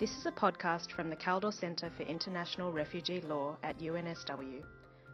This 0.00 0.16
is 0.16 0.24
a 0.24 0.32
podcast 0.32 0.92
from 0.92 1.10
the 1.10 1.16
Kaldor 1.16 1.52
Centre 1.52 1.90
for 1.94 2.04
International 2.04 2.72
Refugee 2.72 3.20
Law 3.20 3.58
at 3.62 3.78
UNSW. 3.80 4.62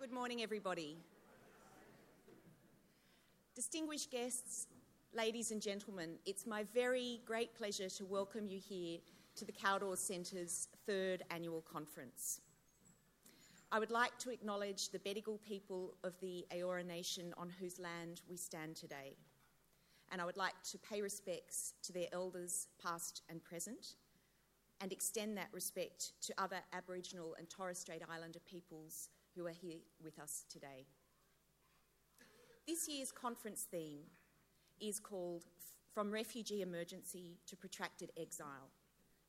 Good 0.00 0.10
morning, 0.10 0.42
everybody. 0.42 0.96
Distinguished 3.54 4.10
guests, 4.10 4.68
ladies 5.12 5.50
and 5.50 5.60
gentlemen, 5.60 6.14
it's 6.24 6.46
my 6.46 6.64
very 6.72 7.20
great 7.26 7.54
pleasure 7.54 7.90
to 7.90 8.06
welcome 8.06 8.46
you 8.46 8.58
here 8.58 8.98
to 9.36 9.44
the 9.44 9.52
Kaldor 9.52 9.98
Centre's 9.98 10.68
third 10.86 11.24
annual 11.30 11.60
conference. 11.70 12.40
I 13.70 13.78
would 13.78 13.90
like 13.90 14.18
to 14.20 14.30
acknowledge 14.30 14.88
the 14.88 14.98
Bedegal 14.98 15.42
people 15.46 15.92
of 16.02 16.14
the 16.22 16.46
Eora 16.56 16.86
Nation 16.86 17.34
on 17.36 17.50
whose 17.60 17.78
land 17.78 18.22
we 18.30 18.38
stand 18.38 18.76
today 18.76 19.14
and 20.10 20.20
I 20.20 20.24
would 20.24 20.36
like 20.36 20.54
to 20.70 20.78
pay 20.78 21.02
respects 21.02 21.74
to 21.82 21.92
their 21.92 22.08
elders, 22.12 22.68
past 22.82 23.22
and 23.28 23.42
present, 23.42 23.96
and 24.80 24.92
extend 24.92 25.36
that 25.36 25.48
respect 25.52 26.12
to 26.22 26.34
other 26.38 26.58
Aboriginal 26.72 27.34
and 27.38 27.48
Torres 27.48 27.78
Strait 27.78 28.02
Islander 28.08 28.38
peoples 28.40 29.08
who 29.36 29.46
are 29.46 29.50
here 29.50 29.78
with 30.02 30.18
us 30.18 30.44
today. 30.50 30.86
This 32.66 32.88
year's 32.88 33.12
conference 33.12 33.66
theme 33.70 34.00
is 34.80 35.00
called 35.00 35.44
From 35.92 36.10
Refugee 36.10 36.62
Emergency 36.62 37.38
to 37.46 37.56
Protracted 37.56 38.12
Exile 38.16 38.70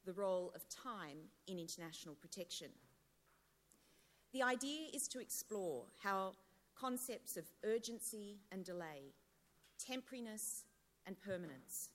The 0.05 0.13
Role 0.13 0.52
of 0.55 0.67
Time 0.69 1.17
in 1.47 1.57
International 1.57 2.16
Protection. 2.16 2.67
The 4.33 4.44
idea 4.44 4.88
is 4.94 5.07
to 5.07 5.19
explore 5.19 5.85
how 6.03 6.33
concepts 6.80 7.35
of 7.35 7.45
urgency 7.66 8.38
and 8.52 8.63
delay, 8.63 9.13
temporariness 9.80 10.63
and 11.05 11.19
permanence, 11.19 11.89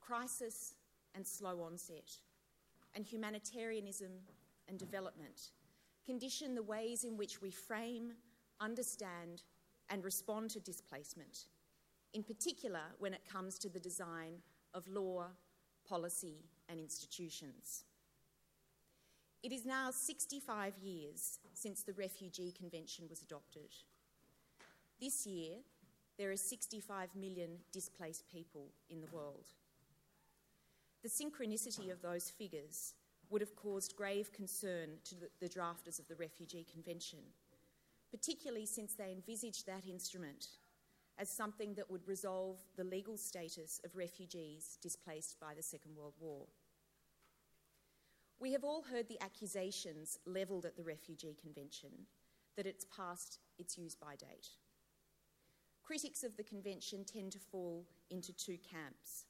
crisis 0.00 0.74
and 1.14 1.26
slow 1.26 1.62
onset, 1.62 2.10
and 2.94 3.04
humanitarianism 3.04 4.10
and 4.68 4.78
development 4.78 5.50
condition 6.10 6.54
the 6.54 6.62
ways 6.62 7.04
in 7.04 7.16
which 7.16 7.40
we 7.40 7.50
frame, 7.50 8.12
understand, 8.60 9.42
and 9.90 10.04
respond 10.04 10.50
to 10.50 10.58
displacement, 10.58 11.46
in 12.14 12.22
particular 12.22 12.80
when 12.98 13.14
it 13.14 13.20
comes 13.30 13.58
to 13.58 13.68
the 13.68 13.78
design 13.78 14.34
of 14.74 14.88
law, 14.88 15.26
policy, 15.88 16.44
and 16.68 16.80
institutions. 16.80 17.84
It 19.42 19.52
is 19.52 19.64
now 19.64 19.90
65 19.90 20.78
years 20.78 21.38
since 21.54 21.82
the 21.82 21.92
Refugee 21.92 22.52
Convention 22.52 23.06
was 23.08 23.22
adopted. 23.22 23.70
This 25.00 25.26
year, 25.26 25.58
there 26.20 26.30
are 26.30 26.36
65 26.36 27.08
million 27.16 27.48
displaced 27.72 28.30
people 28.30 28.66
in 28.90 29.00
the 29.00 29.06
world. 29.10 29.46
The 31.02 31.08
synchronicity 31.08 31.90
of 31.90 32.02
those 32.02 32.28
figures 32.28 32.92
would 33.30 33.40
have 33.40 33.56
caused 33.56 33.96
grave 33.96 34.30
concern 34.30 34.98
to 35.04 35.14
the 35.40 35.48
drafters 35.48 35.98
of 35.98 36.06
the 36.08 36.16
Refugee 36.16 36.66
Convention, 36.70 37.20
particularly 38.10 38.66
since 38.66 38.92
they 38.92 39.12
envisaged 39.12 39.66
that 39.66 39.86
instrument 39.88 40.48
as 41.18 41.30
something 41.30 41.72
that 41.72 41.90
would 41.90 42.06
resolve 42.06 42.58
the 42.76 42.84
legal 42.84 43.16
status 43.16 43.80
of 43.82 43.96
refugees 43.96 44.76
displaced 44.82 45.40
by 45.40 45.54
the 45.56 45.62
Second 45.62 45.96
World 45.96 46.16
War. 46.20 46.44
We 48.38 48.52
have 48.52 48.64
all 48.64 48.82
heard 48.82 49.08
the 49.08 49.22
accusations 49.22 50.18
levelled 50.26 50.66
at 50.66 50.76
the 50.76 50.82
Refugee 50.82 51.38
Convention 51.40 51.92
that 52.58 52.66
it's 52.66 52.84
past 52.94 53.38
its 53.58 53.78
use 53.78 53.94
by 53.94 54.16
date. 54.16 54.48
Critics 55.90 56.22
of 56.22 56.36
the 56.36 56.44
Convention 56.44 57.04
tend 57.04 57.32
to 57.32 57.40
fall 57.40 57.84
into 58.10 58.32
two 58.32 58.56
camps. 58.58 59.24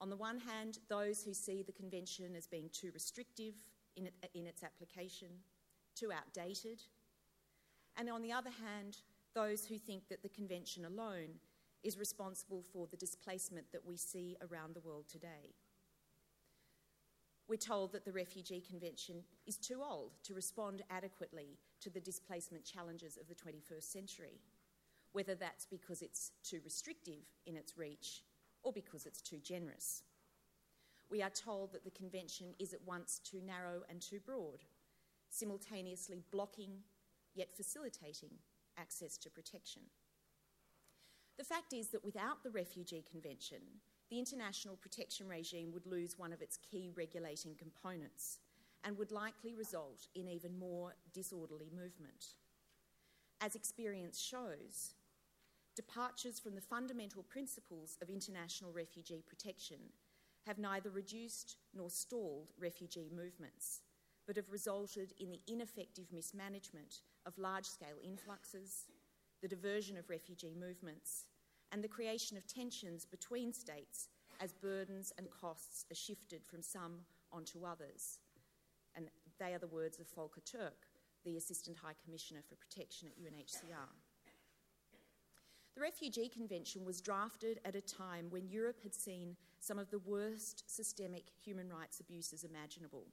On 0.00 0.08
the 0.08 0.16
one 0.16 0.38
hand, 0.38 0.78
those 0.88 1.22
who 1.22 1.34
see 1.34 1.62
the 1.62 1.70
Convention 1.70 2.34
as 2.34 2.46
being 2.46 2.70
too 2.72 2.90
restrictive 2.94 3.52
in, 3.94 4.06
it, 4.06 4.14
in 4.32 4.46
its 4.46 4.62
application, 4.62 5.28
too 5.94 6.10
outdated, 6.10 6.80
and 7.98 8.08
on 8.08 8.22
the 8.22 8.32
other 8.32 8.48
hand, 8.48 8.96
those 9.34 9.66
who 9.66 9.76
think 9.76 10.08
that 10.08 10.22
the 10.22 10.30
Convention 10.30 10.86
alone 10.86 11.28
is 11.82 11.98
responsible 11.98 12.64
for 12.72 12.86
the 12.86 12.96
displacement 12.96 13.70
that 13.70 13.84
we 13.84 13.98
see 13.98 14.38
around 14.50 14.74
the 14.74 14.80
world 14.80 15.04
today. 15.10 15.52
We're 17.48 17.56
told 17.56 17.92
that 17.92 18.06
the 18.06 18.12
Refugee 18.12 18.64
Convention 18.66 19.16
is 19.46 19.58
too 19.58 19.82
old 19.86 20.12
to 20.22 20.32
respond 20.32 20.80
adequately 20.88 21.58
to 21.82 21.90
the 21.90 22.00
displacement 22.00 22.64
challenges 22.64 23.18
of 23.18 23.28
the 23.28 23.34
21st 23.34 23.92
century 23.92 24.40
whether 25.12 25.34
that's 25.34 25.66
because 25.66 26.02
it's 26.02 26.32
too 26.42 26.60
restrictive 26.64 27.24
in 27.46 27.56
its 27.56 27.76
reach 27.76 28.22
or 28.62 28.72
because 28.72 29.06
it's 29.06 29.20
too 29.20 29.38
generous. 29.38 30.02
We 31.10 31.22
are 31.22 31.30
told 31.30 31.72
that 31.72 31.84
the 31.84 31.90
Convention 31.90 32.54
is 32.58 32.72
at 32.72 32.86
once 32.86 33.20
too 33.22 33.42
narrow 33.44 33.82
and 33.90 34.00
too 34.00 34.20
broad, 34.24 34.64
simultaneously 35.28 36.22
blocking 36.30 36.78
yet 37.34 37.54
facilitating 37.54 38.30
access 38.78 39.16
to 39.18 39.30
protection. 39.30 39.82
The 41.38 41.44
fact 41.44 41.72
is 41.72 41.88
that 41.88 42.04
without 42.04 42.42
the 42.42 42.50
Refugee 42.50 43.04
Convention, 43.10 43.58
the 44.10 44.18
international 44.18 44.76
protection 44.76 45.26
regime 45.28 45.72
would 45.72 45.86
lose 45.86 46.18
one 46.18 46.32
of 46.32 46.42
its 46.42 46.58
key 46.58 46.90
regulating 46.94 47.54
components 47.58 48.38
and 48.84 48.96
would 48.98 49.10
likely 49.12 49.54
result 49.54 50.06
in 50.14 50.28
even 50.28 50.58
more 50.58 50.94
disorderly 51.12 51.70
movement. 51.74 52.34
As 53.40 53.54
experience 53.54 54.20
shows, 54.20 54.94
departures 55.74 56.38
from 56.38 56.54
the 56.54 56.60
fundamental 56.60 57.22
principles 57.22 57.96
of 58.02 58.10
international 58.10 58.72
refugee 58.72 59.22
protection 59.26 59.78
have 60.46 60.58
neither 60.58 60.90
reduced 60.90 61.56
nor 61.74 61.88
stalled 61.88 62.52
refugee 62.60 63.10
movements, 63.14 63.82
but 64.26 64.36
have 64.36 64.50
resulted 64.50 65.12
in 65.18 65.30
the 65.30 65.40
ineffective 65.46 66.06
mismanagement 66.12 67.00
of 67.26 67.38
large 67.38 67.66
scale 67.66 67.98
influxes, 68.04 68.86
the 69.40 69.48
diversion 69.48 69.96
of 69.96 70.10
refugee 70.10 70.54
movements, 70.58 71.26
and 71.70 71.82
the 71.82 71.88
creation 71.88 72.36
of 72.36 72.46
tensions 72.46 73.04
between 73.04 73.52
states 73.52 74.08
as 74.40 74.52
burdens 74.52 75.12
and 75.16 75.28
costs 75.30 75.86
are 75.90 75.94
shifted 75.94 76.44
from 76.44 76.62
some 76.62 76.98
onto 77.32 77.64
others. 77.64 78.18
And 78.94 79.08
they 79.38 79.54
are 79.54 79.58
the 79.58 79.66
words 79.68 79.98
of 79.98 80.06
Volker 80.14 80.42
Turk, 80.42 80.86
the 81.24 81.36
Assistant 81.36 81.78
High 81.78 81.94
Commissioner 82.04 82.42
for 82.46 82.56
Protection 82.56 83.08
at 83.08 83.22
UNHCR. 83.22 83.88
The 85.74 85.80
Refugee 85.80 86.28
Convention 86.28 86.84
was 86.84 87.00
drafted 87.00 87.60
at 87.64 87.74
a 87.74 87.80
time 87.80 88.26
when 88.28 88.48
Europe 88.48 88.80
had 88.82 88.94
seen 88.94 89.36
some 89.60 89.78
of 89.78 89.90
the 89.90 90.00
worst 90.00 90.64
systemic 90.66 91.24
human 91.42 91.68
rights 91.68 92.00
abuses 92.00 92.44
imaginable. 92.44 93.06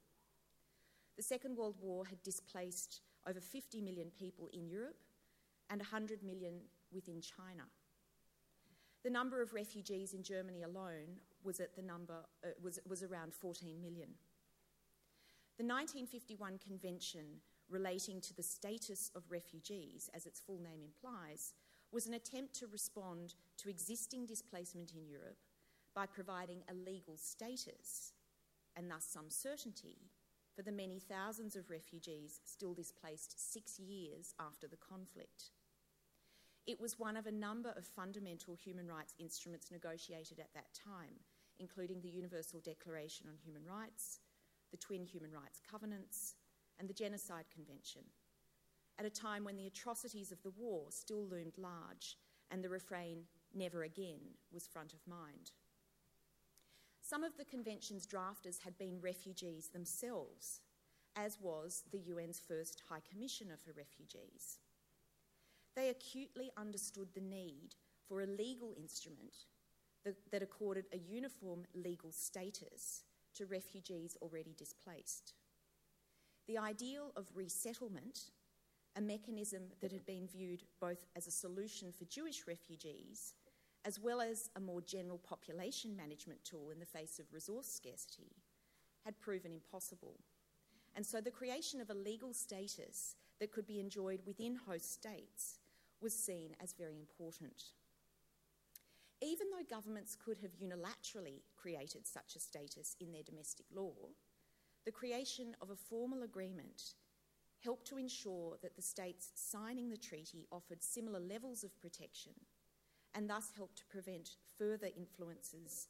The 1.16 1.22
Second 1.22 1.56
World 1.56 1.76
War 1.80 2.04
had 2.04 2.22
displaced 2.22 3.00
over 3.26 3.40
50 3.40 3.80
million 3.80 4.10
people 4.18 4.48
in 4.52 4.66
Europe 4.66 5.00
and 5.70 5.80
100 5.80 6.22
million 6.22 6.54
within 6.92 7.20
China. 7.20 7.64
The 9.04 9.10
number 9.10 9.40
of 9.40 9.54
refugees 9.54 10.12
in 10.12 10.22
Germany 10.22 10.62
alone 10.62 11.16
was 11.42 11.60
at 11.60 11.74
the 11.74 11.82
number 11.82 12.26
uh, 12.44 12.48
was, 12.62 12.78
was 12.86 13.02
around 13.02 13.32
14 13.32 13.80
million. 13.80 14.08
The 15.56 15.64
1951 15.64 16.58
Convention 16.58 17.40
relating 17.70 18.20
to 18.20 18.34
the 18.34 18.42
status 18.42 19.10
of 19.14 19.22
refugees, 19.30 20.10
as 20.14 20.26
its 20.26 20.40
full 20.40 20.58
name 20.58 20.80
implies, 20.82 21.54
was 21.92 22.06
an 22.06 22.14
attempt 22.14 22.54
to 22.54 22.66
respond 22.66 23.34
to 23.58 23.68
existing 23.68 24.26
displacement 24.26 24.92
in 24.92 25.06
Europe 25.06 25.38
by 25.94 26.06
providing 26.06 26.62
a 26.68 26.74
legal 26.74 27.16
status 27.16 28.12
and 28.76 28.90
thus 28.90 29.04
some 29.04 29.28
certainty 29.28 29.98
for 30.54 30.62
the 30.62 30.72
many 30.72 31.00
thousands 31.00 31.56
of 31.56 31.70
refugees 31.70 32.40
still 32.44 32.74
displaced 32.74 33.52
six 33.52 33.78
years 33.78 34.34
after 34.38 34.68
the 34.68 34.76
conflict. 34.76 35.50
It 36.66 36.80
was 36.80 36.98
one 36.98 37.16
of 37.16 37.26
a 37.26 37.32
number 37.32 37.72
of 37.76 37.84
fundamental 37.84 38.54
human 38.54 38.86
rights 38.86 39.14
instruments 39.18 39.70
negotiated 39.70 40.38
at 40.38 40.52
that 40.54 40.72
time, 40.74 41.14
including 41.58 42.00
the 42.00 42.08
Universal 42.08 42.60
Declaration 42.60 43.26
on 43.28 43.36
Human 43.44 43.64
Rights, 43.64 44.20
the 44.70 44.76
Twin 44.76 45.04
Human 45.04 45.32
Rights 45.32 45.60
Covenants, 45.68 46.34
and 46.78 46.88
the 46.88 46.94
Genocide 46.94 47.46
Convention 47.52 48.02
at 49.00 49.06
a 49.06 49.10
time 49.10 49.44
when 49.44 49.56
the 49.56 49.66
atrocities 49.66 50.30
of 50.30 50.42
the 50.42 50.52
war 50.58 50.84
still 50.90 51.26
loomed 51.26 51.56
large 51.56 52.18
and 52.50 52.62
the 52.62 52.68
refrain, 52.68 53.22
never 53.54 53.84
again, 53.84 54.20
was 54.52 54.66
front 54.66 54.92
of 54.92 54.98
mind. 55.06 55.52
Some 57.00 57.24
of 57.24 57.34
the 57.38 57.46
convention's 57.46 58.06
drafters 58.06 58.60
had 58.62 58.76
been 58.76 59.00
refugees 59.00 59.68
themselves, 59.68 60.60
as 61.16 61.38
was 61.40 61.82
the 61.90 62.02
UN's 62.12 62.42
first 62.46 62.82
High 62.90 63.00
Commissioner 63.10 63.56
for 63.56 63.72
Refugees. 63.72 64.58
They 65.74 65.88
acutely 65.88 66.50
understood 66.58 67.08
the 67.14 67.22
need 67.22 67.76
for 68.06 68.20
a 68.20 68.26
legal 68.26 68.74
instrument 68.78 69.46
that, 70.04 70.16
that 70.30 70.42
accorded 70.42 70.84
a 70.92 70.98
uniform 70.98 71.64
legal 71.74 72.12
status 72.12 73.04
to 73.36 73.46
refugees 73.46 74.14
already 74.20 74.54
displaced. 74.58 75.32
The 76.46 76.58
ideal 76.58 77.12
of 77.16 77.28
resettlement, 77.34 78.30
a 78.96 79.00
mechanism 79.00 79.62
that 79.80 79.92
had 79.92 80.04
been 80.06 80.26
viewed 80.26 80.64
both 80.80 81.06
as 81.16 81.26
a 81.26 81.30
solution 81.30 81.92
for 81.92 82.04
Jewish 82.06 82.46
refugees 82.46 83.34
as 83.84 83.98
well 83.98 84.20
as 84.20 84.50
a 84.56 84.60
more 84.60 84.80
general 84.82 85.18
population 85.18 85.96
management 85.96 86.42
tool 86.44 86.70
in 86.70 86.78
the 86.78 86.86
face 86.86 87.18
of 87.18 87.32
resource 87.32 87.66
scarcity, 87.66 88.36
had 89.04 89.18
proven 89.20 89.52
impossible. 89.52 90.18
And 90.94 91.06
so 91.06 91.20
the 91.20 91.30
creation 91.30 91.80
of 91.80 91.90
a 91.90 91.94
legal 91.94 92.34
status 92.34 93.16
that 93.38 93.52
could 93.52 93.66
be 93.66 93.80
enjoyed 93.80 94.20
within 94.26 94.56
host 94.66 94.92
states 94.92 95.58
was 96.02 96.14
seen 96.14 96.54
as 96.62 96.74
very 96.74 96.98
important. 96.98 97.62
Even 99.22 99.48
though 99.50 99.76
governments 99.76 100.16
could 100.16 100.38
have 100.38 100.52
unilaterally 100.52 101.42
created 101.56 102.06
such 102.06 102.36
a 102.36 102.40
status 102.40 102.96
in 103.00 103.12
their 103.12 103.22
domestic 103.22 103.66
law, 103.74 103.94
the 104.84 104.92
creation 104.92 105.54
of 105.60 105.70
a 105.70 105.76
formal 105.76 106.22
agreement 106.22 106.94
helped 107.62 107.86
to 107.88 107.98
ensure 107.98 108.56
that 108.62 108.76
the 108.76 108.82
states 108.82 109.30
signing 109.34 109.90
the 109.90 109.96
treaty 109.96 110.46
offered 110.50 110.82
similar 110.82 111.20
levels 111.20 111.64
of 111.64 111.78
protection 111.80 112.32
and 113.14 113.28
thus 113.28 113.50
helped 113.56 113.76
to 113.78 113.84
prevent 113.86 114.36
further 114.58 114.88
influences, 114.96 115.88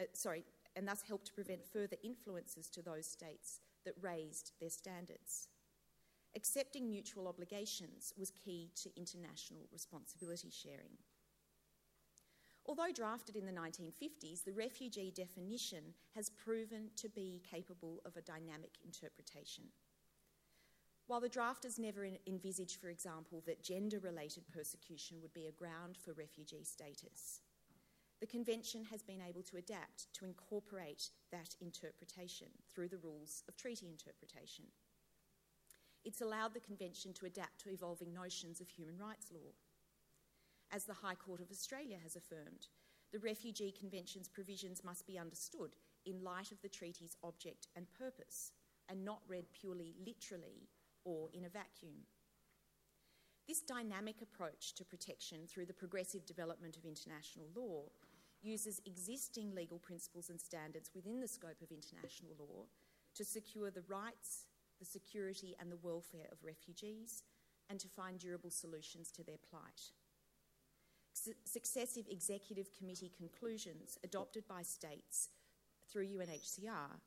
uh, 0.00 0.04
sorry, 0.12 0.44
and 0.74 0.88
thus 0.88 1.02
helped 1.06 1.26
to 1.26 1.32
prevent 1.34 1.64
further 1.64 1.96
influences 2.02 2.68
to 2.70 2.82
those 2.82 3.06
states 3.06 3.60
that 3.84 3.94
raised 4.00 4.52
their 4.60 4.70
standards. 4.70 5.48
Accepting 6.34 6.88
mutual 6.88 7.28
obligations 7.28 8.14
was 8.16 8.30
key 8.30 8.70
to 8.82 8.90
international 8.96 9.68
responsibility 9.70 10.50
sharing. 10.50 10.96
Although 12.64 12.92
drafted 12.94 13.36
in 13.36 13.44
the 13.44 13.52
1950s, 13.52 14.44
the 14.44 14.52
refugee 14.52 15.12
definition 15.14 15.94
has 16.14 16.30
proven 16.30 16.90
to 16.96 17.08
be 17.08 17.42
capable 17.50 18.00
of 18.06 18.16
a 18.16 18.22
dynamic 18.22 18.70
interpretation. 18.84 19.64
While 21.06 21.20
the 21.20 21.28
drafters 21.28 21.78
never 21.78 22.06
envisaged, 22.26 22.80
for 22.80 22.88
example, 22.88 23.42
that 23.46 23.62
gender 23.62 23.98
related 23.98 24.44
persecution 24.48 25.18
would 25.20 25.34
be 25.34 25.46
a 25.46 25.52
ground 25.52 25.96
for 25.96 26.12
refugee 26.12 26.64
status, 26.64 27.40
the 28.20 28.26
Convention 28.26 28.84
has 28.84 29.02
been 29.02 29.20
able 29.20 29.42
to 29.42 29.56
adapt 29.56 30.06
to 30.14 30.24
incorporate 30.24 31.10
that 31.32 31.56
interpretation 31.60 32.46
through 32.72 32.88
the 32.88 32.98
rules 32.98 33.42
of 33.48 33.56
treaty 33.56 33.88
interpretation. 33.88 34.66
It's 36.04 36.20
allowed 36.20 36.54
the 36.54 36.60
Convention 36.60 37.12
to 37.14 37.26
adapt 37.26 37.60
to 37.62 37.70
evolving 37.70 38.14
notions 38.14 38.60
of 38.60 38.68
human 38.68 38.96
rights 38.96 39.26
law. 39.32 39.52
As 40.70 40.84
the 40.84 40.94
High 40.94 41.16
Court 41.16 41.40
of 41.40 41.50
Australia 41.50 41.98
has 42.02 42.16
affirmed, 42.16 42.68
the 43.12 43.18
Refugee 43.18 43.74
Convention's 43.78 44.28
provisions 44.28 44.84
must 44.84 45.06
be 45.06 45.18
understood 45.18 45.74
in 46.06 46.24
light 46.24 46.52
of 46.52 46.62
the 46.62 46.68
treaty's 46.68 47.16
object 47.22 47.66
and 47.76 47.92
purpose, 47.92 48.52
and 48.88 49.04
not 49.04 49.20
read 49.28 49.44
purely 49.52 49.94
literally 50.06 50.68
or 51.04 51.28
in 51.32 51.44
a 51.44 51.48
vacuum. 51.48 52.06
This 53.48 53.60
dynamic 53.60 54.22
approach 54.22 54.74
to 54.74 54.84
protection 54.84 55.46
through 55.46 55.66
the 55.66 55.72
progressive 55.72 56.24
development 56.24 56.76
of 56.76 56.84
international 56.84 57.46
law 57.54 57.84
uses 58.42 58.80
existing 58.86 59.54
legal 59.54 59.78
principles 59.78 60.30
and 60.30 60.40
standards 60.40 60.90
within 60.94 61.20
the 61.20 61.28
scope 61.28 61.60
of 61.62 61.70
international 61.70 62.32
law 62.38 62.64
to 63.14 63.24
secure 63.24 63.70
the 63.70 63.84
rights, 63.88 64.46
the 64.78 64.84
security, 64.84 65.54
and 65.60 65.70
the 65.70 65.82
welfare 65.82 66.28
of 66.30 66.44
refugees 66.44 67.24
and 67.68 67.78
to 67.80 67.88
find 67.88 68.18
durable 68.18 68.50
solutions 68.50 69.10
to 69.10 69.24
their 69.24 69.38
plight. 69.48 69.92
Su- 71.12 71.34
successive 71.44 72.06
executive 72.10 72.68
committee 72.76 73.12
conclusions 73.16 73.98
adopted 74.02 74.46
by 74.48 74.62
states 74.62 75.30
through 75.90 76.06
UNHCR 76.06 77.00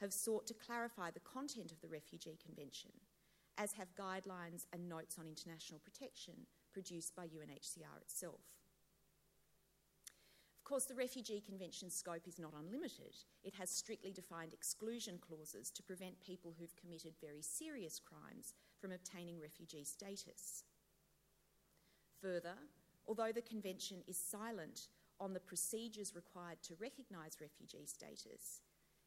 have 0.00 0.12
sought 0.12 0.46
to 0.46 0.54
clarify 0.54 1.10
the 1.10 1.20
content 1.20 1.70
of 1.70 1.80
the 1.80 1.88
Refugee 1.88 2.38
Convention 2.44 2.90
as 3.60 3.72
have 3.72 3.94
guidelines 3.94 4.64
and 4.72 4.88
notes 4.88 5.16
on 5.18 5.26
international 5.26 5.80
protection 5.84 6.32
produced 6.72 7.14
by 7.14 7.26
UNHCR 7.26 8.00
itself. 8.00 8.40
Of 10.56 10.64
course, 10.64 10.86
the 10.86 10.94
Refugee 10.94 11.42
Convention's 11.44 11.94
scope 11.94 12.26
is 12.26 12.38
not 12.38 12.54
unlimited. 12.58 13.16
It 13.44 13.54
has 13.58 13.68
strictly 13.68 14.12
defined 14.12 14.54
exclusion 14.54 15.18
clauses 15.20 15.70
to 15.72 15.82
prevent 15.82 16.20
people 16.22 16.54
who've 16.58 16.76
committed 16.76 17.12
very 17.20 17.42
serious 17.42 18.00
crimes 18.00 18.54
from 18.80 18.92
obtaining 18.92 19.40
refugee 19.40 19.84
status. 19.84 20.64
Further, 22.22 22.54
although 23.06 23.32
the 23.32 23.42
Convention 23.42 23.98
is 24.06 24.16
silent 24.16 24.88
on 25.18 25.34
the 25.34 25.40
procedures 25.40 26.14
required 26.14 26.62
to 26.62 26.76
recognise 26.80 27.36
refugee 27.42 27.84
status, 27.84 28.62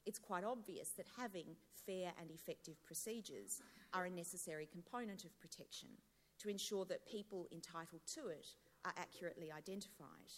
it's 0.05 0.19
quite 0.19 0.43
obvious 0.43 0.89
that 0.89 1.07
having 1.17 1.55
fair 1.85 2.11
and 2.19 2.29
effective 2.29 2.75
procedures 2.85 3.61
are 3.93 4.05
a 4.05 4.09
necessary 4.09 4.67
component 4.71 5.23
of 5.23 5.39
protection 5.39 5.89
to 6.39 6.49
ensure 6.49 6.85
that 6.85 7.07
people 7.07 7.47
entitled 7.51 8.01
to 8.15 8.27
it 8.27 8.47
are 8.85 8.93
accurately 8.97 9.51
identified 9.51 10.31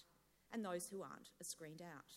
and 0.53 0.63
those 0.63 0.87
who 0.87 1.01
aren't 1.01 1.31
are 1.41 1.43
screened 1.43 1.81
out. 1.81 2.15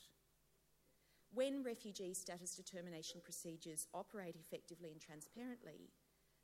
When 1.32 1.62
refugee 1.62 2.14
status 2.14 2.54
determination 2.54 3.20
procedures 3.22 3.86
operate 3.92 4.36
effectively 4.36 4.90
and 4.92 5.00
transparently, 5.00 5.90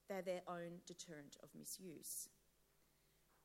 they're 0.09 0.23
their 0.23 0.43
own 0.47 0.81
deterrent 0.87 1.37
of 1.43 1.49
misuse. 1.59 2.29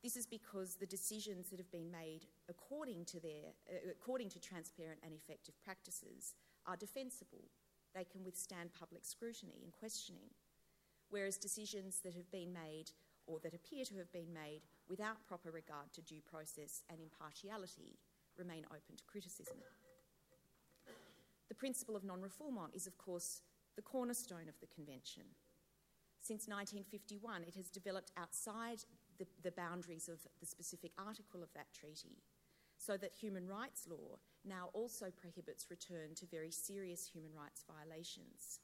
This 0.02 0.16
is 0.16 0.26
because 0.26 0.76
the 0.76 0.86
decisions 0.86 1.48
that 1.50 1.58
have 1.58 1.70
been 1.70 1.90
made 1.90 2.26
according 2.48 3.04
to, 3.06 3.20
their, 3.20 3.52
uh, 3.68 3.90
according 3.90 4.30
to 4.30 4.40
transparent 4.40 5.00
and 5.02 5.14
effective 5.14 5.54
practices 5.62 6.34
are 6.66 6.76
defensible. 6.76 7.50
They 7.94 8.04
can 8.04 8.24
withstand 8.24 8.70
public 8.78 9.04
scrutiny 9.04 9.60
and 9.62 9.72
questioning. 9.72 10.30
Whereas 11.10 11.36
decisions 11.36 12.00
that 12.04 12.14
have 12.14 12.30
been 12.30 12.52
made 12.52 12.92
or 13.26 13.38
that 13.40 13.54
appear 13.54 13.84
to 13.84 13.96
have 13.96 14.12
been 14.12 14.32
made 14.32 14.62
without 14.88 15.26
proper 15.26 15.50
regard 15.50 15.92
to 15.94 16.02
due 16.02 16.20
process 16.28 16.82
and 16.88 17.00
impartiality 17.00 17.98
remain 18.38 18.64
open 18.70 18.96
to 18.96 19.04
criticism. 19.04 19.58
The 21.48 21.54
principle 21.54 21.96
of 21.96 22.04
non 22.04 22.20
refoulement 22.20 22.74
is, 22.74 22.86
of 22.86 22.96
course, 22.96 23.42
the 23.76 23.82
cornerstone 23.82 24.48
of 24.48 24.58
the 24.60 24.66
Convention. 24.74 25.24
Since 26.20 26.48
1951, 26.48 27.44
it 27.46 27.54
has 27.56 27.70
developed 27.70 28.12
outside 28.16 28.84
the, 29.18 29.26
the 29.42 29.52
boundaries 29.52 30.08
of 30.08 30.18
the 30.38 30.46
specific 30.46 30.92
article 30.98 31.42
of 31.42 31.52
that 31.54 31.72
treaty 31.72 32.22
so 32.76 32.96
that 32.96 33.14
human 33.14 33.46
rights 33.46 33.86
law 33.88 34.16
now 34.44 34.70
also 34.72 35.06
prohibits 35.20 35.70
return 35.70 36.14
to 36.16 36.26
very 36.26 36.50
serious 36.50 37.06
human 37.06 37.32
rights 37.34 37.64
violations. 37.68 38.60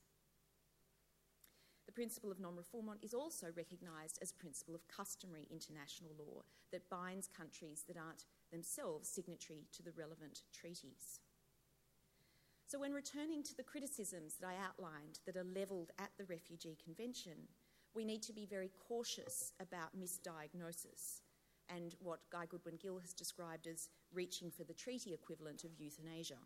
Principle 1.96 2.30
of 2.30 2.38
non 2.38 2.52
refoulement 2.52 3.02
is 3.02 3.14
also 3.14 3.46
recognised 3.56 4.18
as 4.20 4.30
a 4.30 4.34
principle 4.34 4.74
of 4.74 4.86
customary 4.86 5.48
international 5.50 6.10
law 6.18 6.42
that 6.70 6.90
binds 6.90 7.26
countries 7.26 7.84
that 7.88 7.96
aren't 7.96 8.26
themselves 8.52 9.08
signatory 9.08 9.64
to 9.72 9.82
the 9.82 9.92
relevant 9.96 10.42
treaties. 10.52 11.20
So, 12.66 12.78
when 12.78 12.92
returning 12.92 13.42
to 13.44 13.56
the 13.56 13.62
criticisms 13.62 14.34
that 14.34 14.46
I 14.46 14.62
outlined 14.62 15.20
that 15.24 15.38
are 15.38 15.44
levelled 15.58 15.90
at 15.98 16.10
the 16.18 16.26
Refugee 16.26 16.76
Convention, 16.84 17.48
we 17.94 18.04
need 18.04 18.22
to 18.24 18.34
be 18.34 18.44
very 18.44 18.70
cautious 18.86 19.54
about 19.58 19.98
misdiagnosis 19.98 21.22
and 21.74 21.94
what 22.00 22.28
Guy 22.28 22.44
Goodwin 22.44 22.76
Gill 22.76 22.98
has 22.98 23.14
described 23.14 23.66
as 23.66 23.88
reaching 24.12 24.50
for 24.50 24.64
the 24.64 24.74
treaty 24.74 25.14
equivalent 25.14 25.64
of 25.64 25.70
euthanasia. 25.78 26.44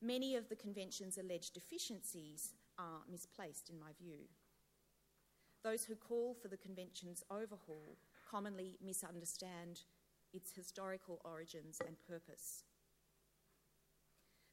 Many 0.00 0.36
of 0.36 0.48
the 0.48 0.56
Convention's 0.56 1.18
alleged 1.18 1.54
deficiencies 1.54 2.54
are 2.82 3.02
misplaced, 3.10 3.70
in 3.70 3.78
my 3.78 3.92
view. 4.00 4.26
Those 5.62 5.84
who 5.84 5.94
call 5.94 6.34
for 6.34 6.48
the 6.48 6.56
Convention's 6.56 7.22
overhaul 7.30 7.96
commonly 8.28 8.76
misunderstand 8.84 9.82
its 10.32 10.50
historical 10.50 11.20
origins 11.24 11.78
and 11.86 11.96
purpose. 12.08 12.64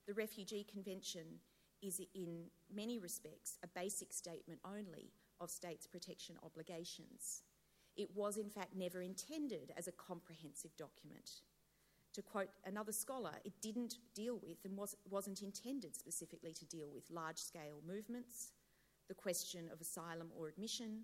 The 0.08 0.14
Refugee 0.14 0.66
Convention 0.72 1.40
is, 1.82 2.02
in 2.14 2.46
many 2.74 3.00
respects, 3.00 3.58
a 3.64 3.68
basic 3.68 4.14
statement 4.14 4.60
only 4.66 5.14
of 5.40 5.50
states' 5.50 5.88
protection 5.88 6.36
obligations. 6.44 7.44
It 7.96 8.10
was, 8.16 8.38
in 8.38 8.50
fact, 8.50 8.76
never 8.76 9.02
intended 9.02 9.74
as 9.78 9.88
a 9.88 9.94
comprehensive 9.94 10.76
document. 10.78 11.42
To 12.14 12.22
quote 12.22 12.50
another 12.66 12.92
scholar, 12.92 13.34
it 13.46 13.54
didn't 13.62 13.96
deal 14.16 14.40
with 14.42 14.58
and 14.66 14.76
was, 14.76 14.96
wasn't 15.10 15.42
intended 15.42 15.96
specifically 15.96 16.54
to 16.54 16.66
deal 16.66 16.90
with 16.94 17.10
large 17.12 17.38
scale 17.38 17.82
movements, 17.88 18.54
the 19.08 19.14
question 19.14 19.70
of 19.72 19.80
asylum 19.80 20.30
or 20.36 20.48
admission, 20.48 21.04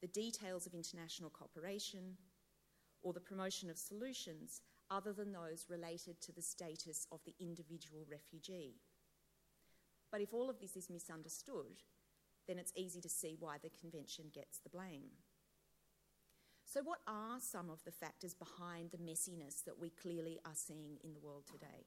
the 0.00 0.08
details 0.08 0.66
of 0.66 0.74
international 0.74 1.30
cooperation, 1.30 2.16
or 3.02 3.12
the 3.12 3.20
promotion 3.20 3.70
of 3.70 3.78
solutions 3.78 4.62
other 4.90 5.12
than 5.12 5.32
those 5.32 5.66
related 5.68 6.20
to 6.20 6.32
the 6.32 6.42
status 6.42 7.06
of 7.12 7.20
the 7.24 7.34
individual 7.40 8.04
refugee. 8.10 8.74
But 10.10 10.20
if 10.20 10.34
all 10.34 10.50
of 10.50 10.60
this 10.60 10.76
is 10.76 10.90
misunderstood, 10.90 11.82
then 12.46 12.58
it's 12.58 12.72
easy 12.76 13.00
to 13.00 13.08
see 13.08 13.36
why 13.38 13.56
the 13.62 13.70
Convention 13.80 14.26
gets 14.34 14.58
the 14.58 14.68
blame. 14.68 15.10
So, 16.72 16.80
what 16.82 17.00
are 17.06 17.36
some 17.38 17.68
of 17.68 17.84
the 17.84 17.90
factors 17.90 18.32
behind 18.32 18.92
the 18.92 18.96
messiness 18.96 19.62
that 19.66 19.78
we 19.78 19.90
clearly 19.90 20.40
are 20.46 20.54
seeing 20.54 20.96
in 21.04 21.12
the 21.12 21.20
world 21.20 21.44
today? 21.44 21.84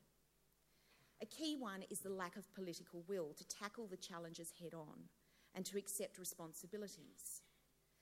A 1.24 1.26
key 1.26 1.56
one 1.58 1.82
is 1.90 2.02
the 2.02 2.14
lack 2.14 2.36
of 2.36 2.54
political 2.54 3.04
will 3.08 3.34
to 3.34 3.48
tackle 3.48 3.88
the 3.88 3.98
challenges 3.98 4.52
head 4.62 4.76
on 4.76 5.10
and 5.56 5.66
to 5.66 5.80
accept 5.80 6.20
responsibilities, 6.20 7.42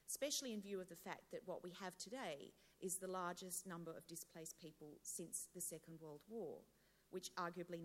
especially 0.10 0.52
in 0.52 0.60
view 0.60 0.82
of 0.82 0.90
the 0.90 0.98
fact 0.98 1.32
that 1.32 1.44
what 1.46 1.64
we 1.64 1.72
have 1.82 1.98
today 1.98 2.52
is 2.82 2.98
the 2.98 3.08
largest 3.08 3.66
number 3.66 3.96
of 3.96 4.06
displaced 4.06 4.60
people 4.60 4.98
since 5.04 5.48
the 5.56 5.62
Second 5.62 6.00
World 6.02 6.24
War, 6.28 6.64
which 7.12 7.32
arguably 7.40 7.80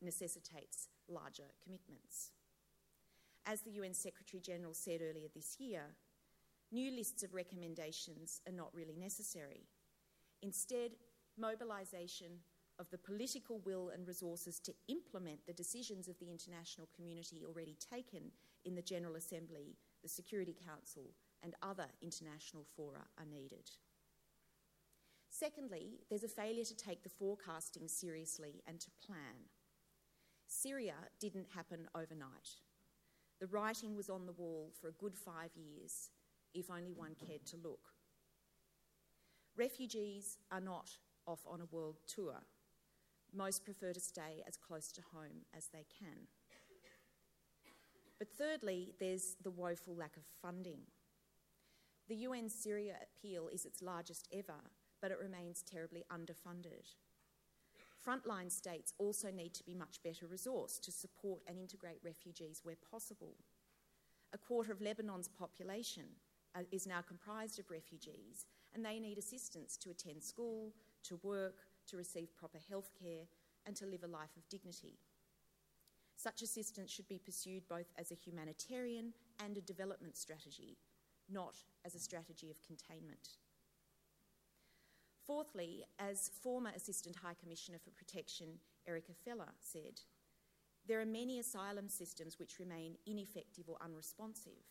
necessitates 0.00 0.86
larger 1.08 1.50
commitments. 1.64 2.30
As 3.44 3.62
the 3.62 3.72
UN 3.72 3.94
Secretary 3.94 4.40
General 4.40 4.72
said 4.72 5.00
earlier 5.02 5.28
this 5.34 5.56
year, 5.58 5.96
new 6.72 6.90
lists 6.90 7.22
of 7.22 7.34
recommendations 7.34 8.40
are 8.46 8.52
not 8.52 8.74
really 8.74 8.96
necessary. 8.96 9.68
Instead, 10.42 10.92
mobilisation 11.38 12.38
of 12.78 12.90
the 12.90 12.98
political 12.98 13.60
will 13.64 13.90
and 13.90 14.06
resources 14.06 14.60
to 14.60 14.74
implement 14.88 15.46
the 15.46 15.52
decisions 15.52 16.08
of 16.08 16.18
the 16.18 16.30
international 16.30 16.88
community 16.94 17.42
already 17.46 17.76
taken 17.90 18.30
in 18.64 18.74
the 18.74 18.82
General 18.82 19.16
Assembly, 19.16 19.76
the 20.02 20.08
Security 20.08 20.54
Council, 20.66 21.12
and 21.42 21.54
other 21.62 21.86
international 22.02 22.66
fora 22.76 23.04
are 23.18 23.24
needed. 23.24 23.70
Secondly, 25.30 26.00
there's 26.08 26.24
a 26.24 26.28
failure 26.28 26.64
to 26.64 26.76
take 26.76 27.02
the 27.02 27.08
forecasting 27.08 27.88
seriously 27.88 28.62
and 28.66 28.80
to 28.80 28.90
plan. 29.04 29.50
Syria 30.46 30.94
didn't 31.20 31.48
happen 31.54 31.88
overnight. 31.94 32.60
The 33.40 33.46
writing 33.46 33.94
was 33.94 34.08
on 34.08 34.26
the 34.26 34.32
wall 34.32 34.72
for 34.80 34.88
a 34.88 34.92
good 34.92 35.14
five 35.14 35.50
years, 35.54 36.10
if 36.56 36.70
only 36.70 36.92
one 36.92 37.14
cared 37.14 37.44
to 37.46 37.56
look. 37.62 37.92
Refugees 39.56 40.38
are 40.50 40.60
not 40.60 40.90
off 41.26 41.40
on 41.46 41.60
a 41.60 41.74
world 41.74 41.98
tour. 42.06 42.42
Most 43.34 43.64
prefer 43.64 43.92
to 43.92 44.00
stay 44.00 44.42
as 44.46 44.56
close 44.56 44.90
to 44.92 45.02
home 45.12 45.44
as 45.56 45.68
they 45.72 45.84
can. 45.98 46.28
But 48.18 48.28
thirdly, 48.36 48.94
there's 48.98 49.36
the 49.42 49.50
woeful 49.50 49.94
lack 49.94 50.16
of 50.16 50.24
funding. 50.40 50.80
The 52.08 52.16
UN 52.16 52.48
Syria 52.48 52.94
appeal 53.02 53.48
is 53.52 53.66
its 53.66 53.82
largest 53.82 54.28
ever, 54.32 54.60
but 55.02 55.10
it 55.10 55.18
remains 55.20 55.62
terribly 55.62 56.04
underfunded. 56.10 56.94
Frontline 58.06 58.50
states 58.50 58.94
also 58.98 59.30
need 59.30 59.52
to 59.54 59.64
be 59.64 59.74
much 59.74 60.00
better 60.04 60.26
resourced 60.26 60.80
to 60.82 60.92
support 60.92 61.40
and 61.46 61.58
integrate 61.58 61.98
refugees 62.04 62.60
where 62.62 62.76
possible. 62.90 63.34
A 64.32 64.38
quarter 64.38 64.72
of 64.72 64.80
Lebanon's 64.80 65.28
population 65.28 66.04
Uh, 66.56 66.60
is 66.72 66.86
now 66.86 67.02
comprised 67.06 67.58
of 67.58 67.70
refugees, 67.70 68.46
and 68.74 68.84
they 68.84 68.98
need 68.98 69.18
assistance 69.18 69.76
to 69.76 69.90
attend 69.90 70.22
school, 70.22 70.72
to 71.02 71.20
work, 71.22 71.56
to 71.86 71.96
receive 71.96 72.36
proper 72.36 72.58
health 72.70 72.90
care, 72.98 73.24
and 73.66 73.76
to 73.76 73.84
live 73.84 74.04
a 74.04 74.06
life 74.06 74.34
of 74.36 74.48
dignity. 74.48 74.98
Such 76.16 76.40
assistance 76.40 76.90
should 76.90 77.08
be 77.08 77.18
pursued 77.18 77.68
both 77.68 77.92
as 77.98 78.10
a 78.10 78.14
humanitarian 78.14 79.12
and 79.44 79.56
a 79.58 79.60
development 79.60 80.16
strategy, 80.16 80.78
not 81.28 81.56
as 81.84 81.94
a 81.94 82.00
strategy 82.00 82.50
of 82.50 82.62
containment. 82.62 83.36
Fourthly, 85.26 85.84
as 85.98 86.30
former 86.42 86.70
Assistant 86.74 87.16
High 87.16 87.34
Commissioner 87.38 87.78
for 87.84 87.90
Protection 87.90 88.60
Erika 88.88 89.12
Feller 89.24 89.52
said, 89.60 90.00
there 90.88 91.00
are 91.00 91.06
many 91.06 91.38
asylum 91.38 91.88
systems 91.88 92.38
which 92.38 92.60
remain 92.60 92.96
ineffective 93.06 93.68
or 93.68 93.76
unresponsive, 93.84 94.62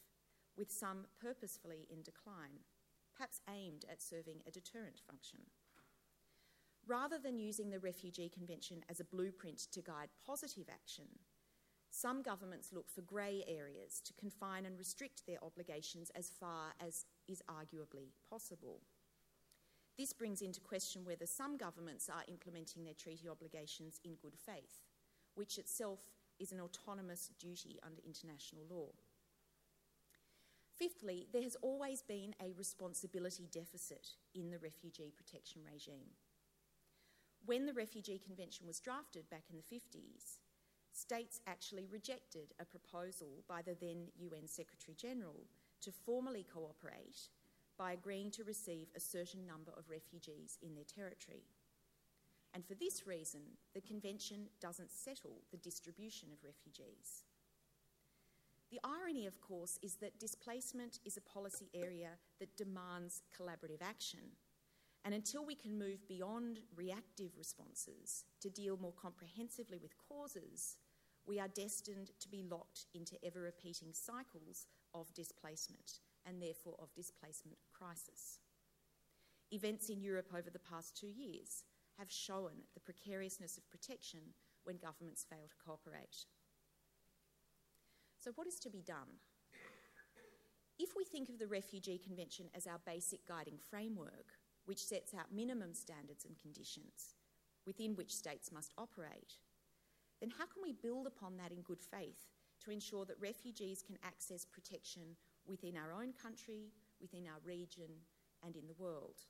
with 0.57 0.71
some 0.71 1.05
purposefully 1.19 1.88
in 1.89 2.01
decline, 2.01 2.63
perhaps 3.15 3.41
aimed 3.50 3.85
at 3.91 4.01
serving 4.01 4.41
a 4.47 4.51
deterrent 4.51 5.00
function. 5.00 5.39
Rather 6.88 7.17
than 7.17 7.39
using 7.39 7.69
the 7.69 7.79
Refugee 7.79 8.29
Convention 8.29 8.83
as 8.89 9.00
a 9.00 9.05
blueprint 9.05 9.59
to 9.71 9.81
guide 9.81 10.09
positive 10.25 10.67
action, 10.69 11.05
some 11.89 12.21
governments 12.21 12.74
look 12.74 12.89
for 12.89 13.01
grey 13.01 13.43
areas 13.47 14.01
to 14.05 14.13
confine 14.13 14.65
and 14.65 14.77
restrict 14.77 15.25
their 15.25 15.43
obligations 15.43 16.12
as 16.13 16.29
far 16.29 16.74
as 16.85 17.05
is 17.27 17.41
arguably 17.50 18.12
possible. 18.29 18.81
This 19.97 20.12
brings 20.12 20.41
into 20.41 20.59
question 20.59 21.05
whether 21.05 21.25
some 21.25 21.57
governments 21.57 22.09
are 22.09 22.25
implementing 22.27 22.83
their 22.83 22.93
treaty 22.93 23.29
obligations 23.29 24.00
in 24.03 24.15
good 24.21 24.35
faith, 24.35 24.83
which 25.35 25.57
itself 25.57 26.00
is 26.38 26.51
an 26.51 26.59
autonomous 26.59 27.31
duty 27.39 27.79
under 27.81 28.01
international 28.05 28.65
law. 28.69 28.89
Fifthly, 30.77 31.27
there 31.32 31.44
has 31.44 31.55
always 31.62 32.01
been 32.01 32.36
a 32.41 32.51
responsibility 32.58 33.48
deficit 33.50 34.10
in 34.34 34.50
the 34.50 34.60
refugee 34.60 35.13
protection 35.15 35.62
regime. 35.63 36.12
When 37.46 37.65
the 37.65 37.74
Refugee 37.74 38.20
Convention 38.20 38.67
was 38.67 38.79
drafted 38.79 39.29
back 39.29 39.44
in 39.50 39.55
the 39.55 39.75
50s, 39.75 40.39
states 40.91 41.39
actually 41.48 41.86
rejected 41.86 42.53
a 42.60 42.65
proposal 42.65 43.44
by 43.48 43.62
the 43.62 43.75
then 43.79 44.08
UN 44.17 44.48
Secretary 44.48 44.96
General 44.98 45.46
to 45.82 45.91
formally 45.91 46.46
cooperate 46.51 47.29
by 47.77 47.91
agreeing 47.94 48.32
to 48.32 48.44
receive 48.44 48.88
a 48.96 49.00
certain 49.00 49.46
number 49.46 49.72
of 49.77 49.89
refugees 49.89 50.58
in 50.62 50.75
their 50.75 50.86
territory. 50.86 51.44
And 52.53 52.65
for 52.65 52.74
this 52.75 53.05
reason, 53.05 53.41
the 53.74 53.82
Convention 53.82 54.48
doesn't 54.62 54.91
settle 54.91 55.41
the 55.51 55.58
distribution 55.58 56.29
of 56.32 56.44
refugees. 56.44 57.24
The 58.75 58.89
irony, 58.89 59.25
of 59.25 59.39
course, 59.39 59.79
is 59.82 59.96
that 60.01 60.20
displacement 60.20 61.00
is 61.05 61.15
a 61.15 61.22
policy 61.22 61.70
area 61.74 62.10
that 62.41 62.58
demands 62.58 63.22
collaborative 63.32 63.82
action. 63.82 64.20
And 65.05 65.15
until 65.15 65.46
we 65.46 65.55
can 65.55 65.79
move 65.79 66.05
beyond 66.10 66.60
reactive 66.75 67.38
responses 67.38 68.25
to 68.41 68.50
deal 68.50 68.75
more 68.75 68.91
comprehensively 68.91 69.79
with 69.82 69.94
causes, 70.10 70.75
we 71.25 71.39
are 71.39 71.48
destined 71.48 72.12
to 72.20 72.27
be 72.27 72.44
locked 72.44 72.88
into 72.94 73.15
ever 73.24 73.39
repeating 73.39 73.94
cycles 73.94 74.67
of 74.94 75.13
displacement 75.13 76.01
and 76.25 76.41
therefore 76.41 76.75
of 76.77 76.94
displacement 76.94 77.58
crisis. 77.72 78.39
Events 79.51 79.88
in 79.88 80.01
Europe 80.01 80.34
over 80.38 80.50
the 80.50 80.60
past 80.60 80.98
two 80.98 81.13
years 81.15 81.63
have 81.98 82.12
shown 82.12 82.67
the 82.74 82.82
precariousness 82.82 83.58
of 83.58 83.70
protection 83.70 84.20
when 84.65 84.75
governments 84.75 85.25
fail 85.29 85.48
to 85.48 85.63
cooperate. 85.65 86.25
So, 88.25 88.32
what 88.34 88.48
is 88.48 88.58
to 88.62 88.72
be 88.72 88.82
done? 88.82 89.22
If 90.79 90.96
we 90.98 91.03
think 91.03 91.29
of 91.29 91.38
the 91.38 91.46
Refugee 91.46 92.00
Convention 92.00 92.48
as 92.55 92.65
our 92.65 92.79
basic 92.84 93.24
guiding 93.27 93.60
framework, 93.70 94.34
which 94.65 94.84
sets 94.84 95.13
out 95.13 95.32
minimum 95.32 95.75
standards 95.75 96.25
and 96.25 96.36
conditions 96.39 97.13
within 97.67 97.96
which 97.96 98.12
states 98.12 98.51
must 98.51 98.74
operate, 98.79 99.36
then 100.20 100.32
how 100.32 100.46
can 100.48 100.63
we 100.63 100.74
build 100.74 101.05
upon 101.05 101.38
that 101.38 101.51
in 101.51 101.62
good 101.62 101.84
faith 101.84 102.25
to 102.63 102.72
ensure 102.72 103.05
that 103.05 103.22
refugees 103.22 103.84
can 103.86 104.00
access 104.03 104.44
protection 104.44 105.15
within 105.46 105.77
our 105.77 105.94
own 105.94 106.12
country, 106.12 106.72
within 107.00 107.27
our 107.27 107.39
region, 107.46 107.91
and 108.44 108.55
in 108.55 108.65
the 108.65 108.74
world. 108.79 109.22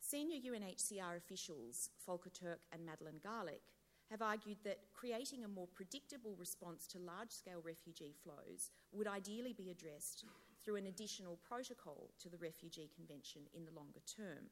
Senior 0.00 0.38
UNHCR 0.50 1.18
officials, 1.18 1.90
Volker 2.06 2.30
Turk 2.30 2.62
and 2.72 2.86
Madeleine 2.86 3.20
Garlick, 3.22 3.74
have 4.10 4.22
argued 4.22 4.58
that 4.64 4.80
creating 4.92 5.44
a 5.44 5.48
more 5.48 5.68
predictable 5.74 6.36
response 6.38 6.86
to 6.88 6.98
large 6.98 7.30
scale 7.30 7.60
refugee 7.62 8.14
flows 8.22 8.70
would 8.92 9.06
ideally 9.06 9.52
be 9.52 9.70
addressed 9.70 10.24
through 10.64 10.76
an 10.76 10.86
additional 10.86 11.38
protocol 11.46 12.10
to 12.20 12.28
the 12.28 12.38
Refugee 12.38 12.90
Convention 12.94 13.42
in 13.54 13.64
the 13.64 13.72
longer 13.72 14.00
term. 14.06 14.50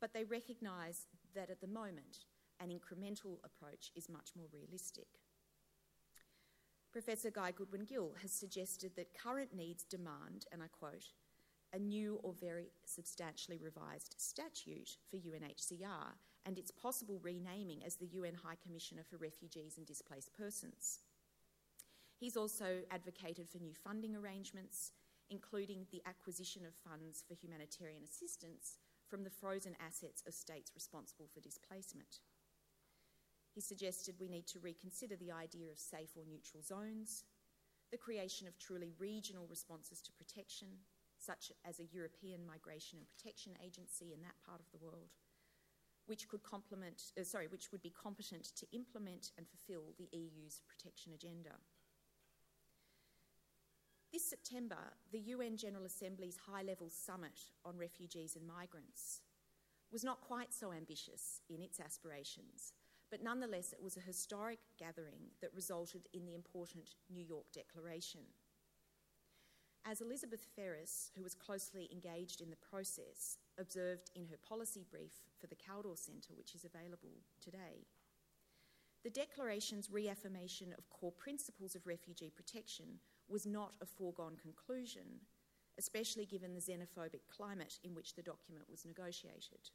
But 0.00 0.12
they 0.12 0.24
recognise 0.24 1.06
that 1.34 1.50
at 1.50 1.60
the 1.60 1.66
moment, 1.66 2.26
an 2.60 2.68
incremental 2.68 3.38
approach 3.44 3.90
is 3.96 4.08
much 4.08 4.30
more 4.36 4.46
realistic. 4.52 5.08
Professor 6.92 7.30
Guy 7.30 7.50
Goodwin 7.50 7.84
Gill 7.84 8.12
has 8.22 8.30
suggested 8.30 8.92
that 8.96 9.18
current 9.20 9.54
needs 9.54 9.82
demand, 9.82 10.46
and 10.52 10.62
I 10.62 10.66
quote, 10.68 11.10
a 11.72 11.78
new 11.78 12.20
or 12.22 12.32
very 12.32 12.70
substantially 12.84 13.58
revised 13.58 14.14
statute 14.16 14.90
for 15.10 15.16
UNHCR 15.16 16.14
and 16.46 16.58
its 16.58 16.70
possible 16.70 17.20
renaming 17.22 17.82
as 17.84 17.96
the 17.96 18.10
UN 18.12 18.34
High 18.34 18.56
Commissioner 18.62 19.02
for 19.08 19.16
Refugees 19.16 19.78
and 19.78 19.86
Displaced 19.86 20.32
Persons. 20.36 21.00
He's 22.18 22.36
also 22.36 22.82
advocated 22.90 23.48
for 23.48 23.58
new 23.58 23.74
funding 23.74 24.14
arrangements, 24.14 24.92
including 25.30 25.86
the 25.90 26.02
acquisition 26.06 26.62
of 26.66 26.74
funds 26.74 27.24
for 27.26 27.34
humanitarian 27.34 28.02
assistance 28.04 28.78
from 29.08 29.24
the 29.24 29.30
frozen 29.30 29.74
assets 29.84 30.22
of 30.26 30.34
states 30.34 30.72
responsible 30.74 31.28
for 31.32 31.40
displacement. 31.40 32.20
He 33.54 33.60
suggested 33.60 34.16
we 34.18 34.28
need 34.28 34.46
to 34.48 34.58
reconsider 34.58 35.16
the 35.16 35.32
idea 35.32 35.70
of 35.70 35.78
safe 35.78 36.10
or 36.16 36.24
neutral 36.26 36.62
zones, 36.62 37.24
the 37.90 37.98
creation 37.98 38.48
of 38.48 38.58
truly 38.58 38.90
regional 38.98 39.46
responses 39.48 40.00
to 40.02 40.12
protection, 40.12 40.68
such 41.18 41.52
as 41.64 41.78
a 41.78 41.88
European 41.92 42.44
Migration 42.44 42.98
and 42.98 43.06
Protection 43.06 43.52
Agency 43.64 44.12
in 44.12 44.20
that 44.22 44.42
part 44.44 44.60
of 44.60 44.66
the 44.72 44.84
world, 44.84 45.14
which 46.06 46.28
could 46.28 46.42
complement, 46.42 47.12
uh, 47.18 47.24
sorry, 47.24 47.46
which 47.46 47.72
would 47.72 47.82
be 47.82 47.90
competent 47.90 48.44
to 48.56 48.66
implement 48.72 49.32
and 49.38 49.46
fulfil 49.48 49.94
the 49.98 50.08
EU's 50.12 50.60
protection 50.68 51.12
agenda. 51.12 51.50
This 54.12 54.28
September, 54.28 54.78
the 55.10 55.18
UN 55.18 55.56
General 55.56 55.84
Assembly's 55.84 56.38
high 56.46 56.62
level 56.62 56.88
summit 56.88 57.40
on 57.64 57.76
refugees 57.76 58.36
and 58.36 58.46
migrants 58.46 59.22
was 59.90 60.04
not 60.04 60.20
quite 60.20 60.52
so 60.54 60.72
ambitious 60.72 61.40
in 61.48 61.62
its 61.62 61.80
aspirations, 61.80 62.74
but 63.10 63.22
nonetheless 63.22 63.72
it 63.72 63.82
was 63.82 63.96
a 63.96 64.00
historic 64.00 64.60
gathering 64.78 65.30
that 65.40 65.54
resulted 65.54 66.08
in 66.12 66.26
the 66.26 66.34
important 66.34 66.90
New 67.10 67.24
York 67.24 67.46
Declaration. 67.52 68.20
As 69.84 70.00
Elizabeth 70.00 70.46
Ferris, 70.56 71.10
who 71.16 71.22
was 71.22 71.34
closely 71.34 71.88
engaged 71.92 72.40
in 72.40 72.50
the 72.50 72.56
process, 72.70 73.38
observed 73.58 74.10
in 74.14 74.26
her 74.26 74.38
policy 74.48 74.84
brief 74.90 75.12
for 75.40 75.46
the 75.46 75.56
Kaldor 75.56 75.98
Centre, 75.98 76.34
which 76.34 76.54
is 76.54 76.64
available 76.64 77.22
today, 77.40 77.86
the 79.04 79.10
Declaration's 79.10 79.90
reaffirmation 79.90 80.74
of 80.78 80.88
core 80.88 81.12
principles 81.12 81.74
of 81.74 81.86
refugee 81.86 82.32
protection 82.34 83.00
was 83.28 83.44
not 83.44 83.74
a 83.82 83.86
foregone 83.86 84.36
conclusion, 84.40 85.20
especially 85.78 86.24
given 86.24 86.54
the 86.54 86.60
xenophobic 86.60 87.20
climate 87.28 87.78
in 87.84 87.94
which 87.94 88.14
the 88.14 88.22
document 88.22 88.64
was 88.70 88.86
negotiated. 88.86 89.70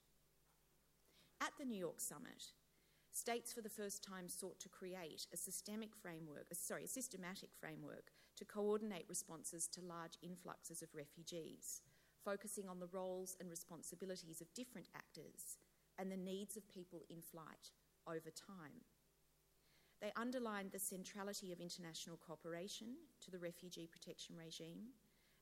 At 1.41 1.51
the 1.59 1.65
New 1.65 1.77
York 1.77 2.01
summit, 2.01 2.43
states 3.11 3.53
for 3.53 3.61
the 3.61 3.69
first 3.69 4.03
time 4.03 4.27
sought 4.27 4.59
to 4.59 4.69
create 4.69 5.27
a 5.33 5.37
systemic 5.37 5.95
framework, 5.95 6.45
uh, 6.51 6.55
sorry, 6.55 6.85
a 6.85 6.87
systematic 6.87 7.49
framework 7.59 8.11
to 8.37 8.45
coordinate 8.45 9.05
responses 9.07 9.67
to 9.67 9.81
large 9.81 10.17
influxes 10.21 10.81
of 10.81 10.89
refugees, 10.93 11.81
focusing 12.23 12.67
on 12.67 12.79
the 12.79 12.87
roles 12.91 13.35
and 13.39 13.49
responsibilities 13.49 14.41
of 14.41 14.53
different 14.53 14.87
actors 14.95 15.57
and 15.97 16.11
the 16.11 16.17
needs 16.17 16.57
of 16.57 16.67
people 16.69 17.03
in 17.09 17.21
flight 17.21 17.71
over 18.07 18.29
time. 18.29 18.85
They 20.01 20.11
underlined 20.15 20.71
the 20.71 20.79
centrality 20.79 21.51
of 21.51 21.59
international 21.59 22.17
cooperation 22.17 22.95
to 23.21 23.31
the 23.31 23.39
refugee 23.39 23.87
protection 23.91 24.35
regime, 24.37 24.93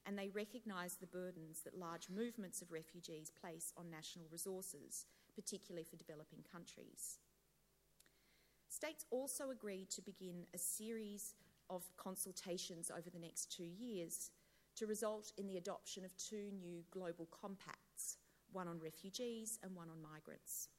and 0.05 0.17
they 0.17 0.29
recognised 0.29 1.00
the 1.00 1.07
burdens 1.07 1.62
that 1.63 1.77
large 1.77 2.10
movements 2.10 2.62
of 2.62 2.72
refugees 2.72 3.29
place 3.29 3.72
on 3.77 3.91
national 3.91 4.25
resources, 4.31 5.05
particularly 5.36 5.84
for 5.84 5.96
developing 5.96 6.43
countries. 6.51 7.19
States 8.69 9.05
also 9.12 9.51
agreed 9.51 9.89
to 9.91 10.01
begin 10.01 10.46
a 10.53 10.57
series 10.57 11.36
of 11.69 11.84
consultations 11.98 12.89
over 12.89 13.10
the 13.10 13.19
next 13.19 13.51
two 13.51 13.63
years 13.63 14.31
to 14.77 14.88
result 14.88 15.31
in 15.38 15.48
the 15.48 15.57
adoption 15.57 16.05
of 16.05 16.15
two 16.17 16.51
new 16.60 16.84
global 16.91 17.27
compacts, 17.31 18.17
one 18.51 18.67
on 18.67 18.79
refugees 18.79 19.60
and 19.63 19.75
one 19.75 19.89
on 19.89 20.01
migrants. 20.01 20.69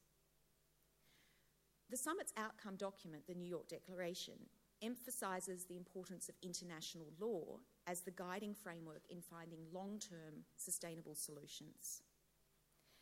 The 1.91 1.97
summit's 1.97 2.33
outcome 2.37 2.77
document, 2.77 3.25
the 3.27 3.35
New 3.35 3.49
York 3.49 3.69
Declaration, 3.69 4.35
emphasises 4.83 5.65
the 5.65 5.77
importance 5.77 6.29
of 6.29 6.37
international 6.43 7.09
law 7.19 7.59
as 7.87 8.01
the 8.01 8.11
guiding 8.11 8.55
framework 8.55 9.03
in 9.11 9.21
finding 9.21 9.61
long 9.73 9.99
term 9.99 10.45
sustainable 10.57 11.15
solutions. 11.15 12.03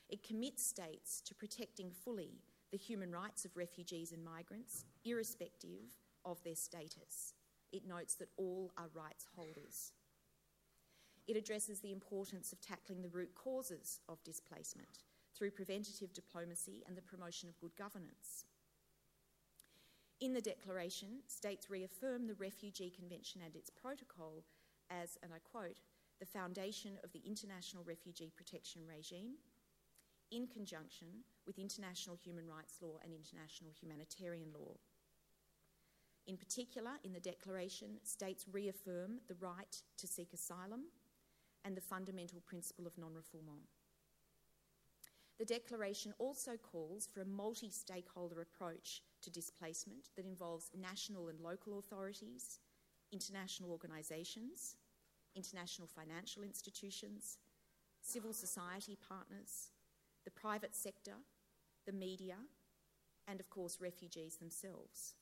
It 0.08 0.22
commits 0.22 0.64
states 0.64 1.20
to 1.22 1.34
protecting 1.34 1.90
fully 1.90 2.40
the 2.70 2.78
human 2.78 3.10
rights 3.10 3.44
of 3.44 3.56
refugees 3.56 4.12
and 4.12 4.24
migrants, 4.24 4.84
irrespective 5.04 5.98
of 6.24 6.42
their 6.44 6.54
status. 6.54 7.34
It 7.72 7.86
notes 7.86 8.14
that 8.14 8.28
all 8.36 8.72
are 8.78 8.88
rights 8.94 9.26
holders. 9.34 9.92
It 11.26 11.36
addresses 11.36 11.80
the 11.80 11.92
importance 11.92 12.52
of 12.52 12.60
tackling 12.60 13.02
the 13.02 13.08
root 13.08 13.34
causes 13.34 14.00
of 14.08 14.22
displacement 14.22 15.04
through 15.34 15.50
preventative 15.50 16.12
diplomacy 16.12 16.84
and 16.86 16.96
the 16.96 17.02
promotion 17.02 17.48
of 17.48 17.58
good 17.58 17.76
governance. 17.76 18.44
In 20.20 20.32
the 20.32 20.40
Declaration, 20.40 21.20
states 21.26 21.68
reaffirm 21.68 22.26
the 22.26 22.34
Refugee 22.34 22.90
Convention 22.90 23.42
and 23.44 23.54
its 23.54 23.70
protocol 23.70 24.44
as, 24.88 25.18
and 25.22 25.32
I 25.34 25.38
quote, 25.38 25.80
the 26.20 26.26
foundation 26.26 26.92
of 27.04 27.12
the 27.12 27.20
international 27.26 27.84
refugee 27.84 28.32
protection 28.34 28.82
regime 28.88 29.34
in 30.30 30.46
conjunction 30.46 31.08
with 31.46 31.58
international 31.58 32.16
human 32.16 32.46
rights 32.46 32.78
law 32.80 32.98
and 33.04 33.12
international 33.12 33.70
humanitarian 33.78 34.48
law. 34.54 34.74
In 36.26 36.36
particular, 36.36 36.92
in 37.04 37.12
the 37.12 37.20
Declaration, 37.20 37.98
states 38.02 38.46
reaffirm 38.50 39.20
the 39.28 39.36
right 39.38 39.82
to 39.98 40.06
seek 40.06 40.32
asylum 40.32 40.84
and 41.66 41.76
the 41.76 41.80
fundamental 41.80 42.40
principle 42.46 42.86
of 42.86 42.96
non 42.96 43.10
refoulement. 43.10 43.66
The 45.38 45.44
Declaration 45.44 46.14
also 46.18 46.52
calls 46.56 47.08
for 47.12 47.20
a 47.20 47.26
multi 47.26 47.70
stakeholder 47.70 48.40
approach 48.40 49.02
to 49.22 49.30
displacement 49.30 50.08
that 50.16 50.24
involves 50.24 50.70
national 50.80 51.28
and 51.28 51.40
local 51.40 51.78
authorities, 51.78 52.60
international 53.12 53.70
organisations, 53.70 54.76
international 55.34 55.88
financial 55.88 56.42
institutions, 56.42 57.38
civil 58.00 58.32
society 58.32 58.96
partners, 59.06 59.72
the 60.24 60.30
private 60.30 60.74
sector, 60.74 61.16
the 61.84 61.92
media, 61.92 62.36
and 63.28 63.40
of 63.40 63.50
course, 63.50 63.78
refugees 63.80 64.36
themselves. 64.36 65.14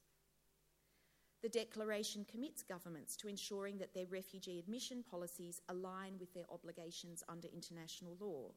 The 1.45 1.51
Declaration 1.51 2.25
commits 2.25 2.63
governments 2.63 3.17
to 3.17 3.29
ensuring 3.29 3.77
that 3.77 3.93
their 3.93 4.07
refugee 4.07 4.59
admission 4.59 5.05
policies 5.11 5.61
align 5.69 6.15
with 6.19 6.33
their 6.33 6.51
obligations 6.51 7.23
under 7.29 7.49
international 7.49 8.17
law 8.19 8.53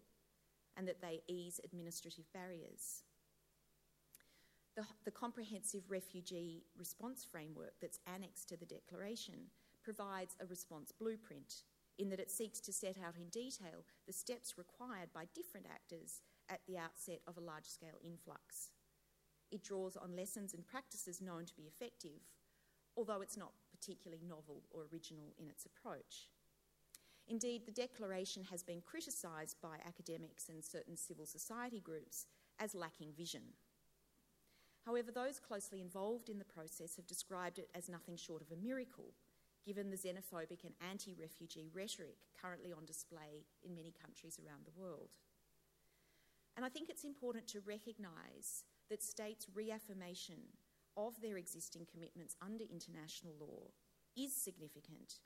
and 0.77 0.87
that 0.87 1.01
they 1.01 1.19
ease 1.27 1.59
administrative 1.65 2.31
barriers. 2.31 3.03
The, 4.77 4.85
the, 5.03 5.11
comprehensive 5.11 5.91
refugee 5.91 6.63
response 6.77 7.25
framework 7.29 7.73
that's 7.81 7.99
annexed 8.07 8.47
to 8.49 8.55
the 8.55 8.65
Declaration 8.65 9.51
provides 9.83 10.37
a 10.39 10.45
response 10.45 10.93
blueprint 10.93 11.63
in 11.97 12.09
that 12.11 12.21
it 12.21 12.31
seeks 12.31 12.61
to 12.61 12.71
set 12.71 12.95
out 13.05 13.17
in 13.17 13.27
detail 13.27 13.83
the 14.05 14.13
steps 14.13 14.57
required 14.57 15.09
by 15.13 15.25
different 15.35 15.65
actors 15.69 16.21
at 16.47 16.61
the 16.65 16.77
outset 16.77 17.19
of 17.27 17.35
a 17.35 17.41
large 17.41 17.67
scale 17.67 17.99
influx. 18.01 18.69
It 19.51 19.61
draws 19.61 19.97
on 19.97 20.15
lessons 20.15 20.53
and 20.53 20.65
practices 20.65 21.19
known 21.19 21.45
to 21.47 21.55
be 21.55 21.63
effective, 21.63 22.21
although 22.97 23.21
it's 23.21 23.37
not 23.37 23.53
particularly 23.71 24.23
novel 24.27 24.63
or 24.71 24.87
original 24.91 25.33
in 25.39 25.47
its 25.47 25.65
approach. 25.65 26.27
Indeed, 27.27 27.65
the 27.65 27.71
Declaration 27.71 28.43
has 28.49 28.63
been 28.63 28.81
criticised 28.81 29.57
by 29.61 29.77
academics 29.85 30.49
and 30.49 30.63
certain 30.63 30.97
civil 30.97 31.25
society 31.25 31.79
groups 31.79 32.25
as 32.59 32.73
lacking 32.73 33.11
vision. 33.15 33.53
However, 34.85 35.11
those 35.11 35.39
closely 35.39 35.81
involved 35.81 36.29
in 36.29 36.39
the 36.39 36.45
process 36.45 36.95
have 36.95 37.05
described 37.05 37.59
it 37.59 37.69
as 37.75 37.89
nothing 37.89 38.15
short 38.15 38.41
of 38.41 38.51
a 38.51 38.65
miracle, 38.65 39.13
given 39.65 39.89
the 39.89 39.97
xenophobic 39.97 40.63
and 40.63 40.73
anti 40.89 41.13
refugee 41.13 41.69
rhetoric 41.73 42.15
currently 42.41 42.71
on 42.71 42.85
display 42.85 43.43
in 43.61 43.75
many 43.75 43.93
countries 44.01 44.39
around 44.39 44.65
the 44.65 44.79
world. 44.81 45.17
And 46.55 46.65
I 46.65 46.69
think 46.69 46.89
it's 46.89 47.03
important 47.03 47.47
to 47.49 47.59
recognise 47.59 48.63
that 48.89 49.03
states' 49.03 49.47
reaffirmation 49.53 50.37
of 50.97 51.21
their 51.21 51.37
existing 51.37 51.85
commitments 51.89 52.35
under 52.41 52.65
international 52.65 53.35
law 53.39 53.69
is 54.17 54.33
significant, 54.33 55.21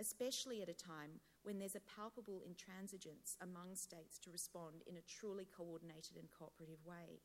especially 0.00 0.62
at 0.62 0.70
a 0.70 0.74
time 0.74 1.20
when 1.42 1.58
there's 1.58 1.76
a 1.76 1.80
palpable 1.80 2.42
intransigence 2.48 3.36
among 3.42 3.76
states 3.76 4.18
to 4.18 4.30
respond 4.30 4.82
in 4.86 4.96
a 4.96 5.06
truly 5.06 5.46
coordinated 5.54 6.16
and 6.16 6.28
cooperative 6.30 6.84
way. 6.84 7.20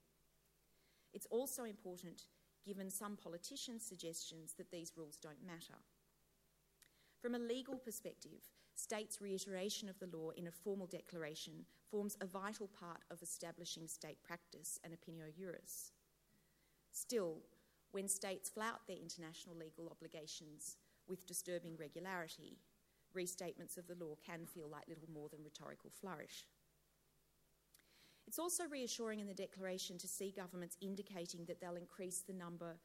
It's 1.14 1.28
also 1.32 1.64
important 1.64 2.24
given 2.66 2.90
some 2.90 3.16
politicians' 3.16 3.86
suggestions 3.86 4.54
that 4.58 4.72
these 4.72 4.92
rules 4.98 5.18
don't 5.18 5.46
matter. 5.46 5.80
From 7.22 7.34
a 7.34 7.40
legal 7.40 7.78
perspective, 7.78 8.44
states' 8.76 9.22
reiteration 9.22 9.88
of 9.88 9.98
the 10.00 10.16
law 10.16 10.32
in 10.32 10.48
a 10.48 10.52
formal 10.52 10.88
declaration 10.88 11.66
forms 11.90 12.18
a 12.20 12.26
vital 12.26 12.68
part 12.68 13.04
of 13.10 13.22
establishing 13.22 13.88
state 13.88 14.22
practice 14.24 14.78
and 14.84 14.94
opinio 14.94 15.34
juris. 15.34 15.94
Still, 16.92 17.38
when 17.98 18.08
states 18.08 18.48
flout 18.48 18.82
their 18.88 18.96
international 18.96 19.56
legal 19.56 19.90
obligations 19.90 20.78
with 21.08 21.26
disturbing 21.26 21.76
regularity, 21.80 22.60
restatements 23.18 23.76
of 23.76 23.88
the 23.88 23.96
law 23.96 24.14
can 24.24 24.46
feel 24.46 24.70
like 24.70 24.88
little 24.88 25.10
more 25.12 25.30
than 25.30 25.44
rhetorical 25.44 25.90
flourish. 26.00 26.46
It's 28.28 28.38
also 28.38 28.66
reassuring 28.70 29.20
in 29.20 29.26
the 29.26 29.34
Declaration 29.34 29.98
to 29.98 30.08
see 30.08 30.32
governments 30.32 30.78
indicating 30.80 31.46
that 31.46 31.60
they'll 31.60 31.76
increase 31.76 32.20
the 32.20 32.34
number 32.34 32.78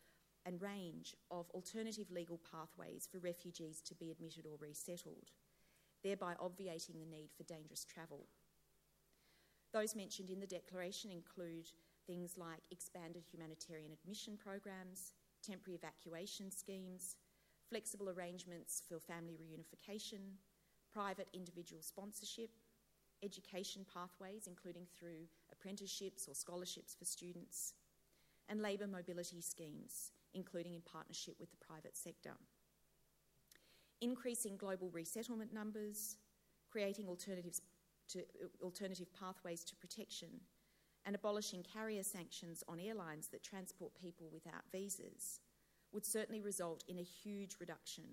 and 0.47 0.63
range 0.63 1.15
of 1.31 1.51
alternative 1.51 2.11
legal 2.11 2.41
pathways 2.51 3.07
for 3.13 3.19
refugees 3.19 3.83
to 3.83 3.95
be 3.95 4.11
admitted 4.11 4.47
or 4.47 4.57
resettled, 4.59 5.29
thereby 6.03 6.33
obviating 6.41 6.95
the 6.99 7.05
need 7.05 7.29
for 7.37 7.43
dangerous 7.43 7.85
travel. 7.85 8.29
Those 9.75 9.95
mentioned 9.95 10.31
in 10.31 10.41
the 10.41 10.47
Declaration 10.47 11.11
include 11.11 11.69
things 12.07 12.37
like 12.37 12.61
expanded 12.71 13.23
humanitarian 13.31 13.93
admission 13.93 14.37
programs, 14.37 15.13
temporary 15.43 15.77
evacuation 15.77 16.51
schemes, 16.51 17.17
flexible 17.69 18.11
arrangements 18.11 18.83
for 18.89 18.99
family 18.99 19.39
reunification, 19.41 20.37
private 20.93 21.29
individual 21.33 21.83
sponsorship, 21.83 22.51
education 23.23 23.87
pathways, 23.93 24.47
including 24.47 24.87
through 24.99 25.27
apprenticeships 25.53 26.27
or 26.29 26.35
scholarships 26.35 26.95
for 26.95 27.05
students, 27.05 27.75
and 28.49 28.61
labour 28.61 28.87
mobility 28.87 29.41
schemes, 29.41 30.13
including 30.35 30.75
in 30.75 30.81
partnership 30.81 31.35
with 31.39 31.51
the 31.51 31.65
private 31.65 31.97
sector. 31.97 32.33
Increasing 34.01 34.57
global 34.57 34.91
resettlement 34.91 35.55
numbers, 35.55 36.17
creating 36.71 37.07
alternatives 37.07 37.63
to, 38.09 38.23
alternative 38.63 39.09
pathways 39.19 39.63
to 39.65 39.77
protection, 39.77 40.29
and 41.05 41.15
abolishing 41.15 41.63
carrier 41.63 42.03
sanctions 42.03 42.63
on 42.69 42.79
airlines 42.79 43.29
that 43.29 43.43
transport 43.43 43.93
people 44.01 44.29
without 44.33 44.71
visas 44.71 45.41
would 45.93 46.07
certainly 46.07 46.41
result 46.41 46.85
in 46.89 46.99
a 46.99 47.03
huge 47.03 47.57
reduction 47.61 48.05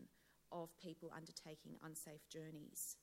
of 0.52 0.78
people 0.80 1.12
undertaking 1.15 1.78
unsafe 1.84 2.28
journeys. 2.30 2.97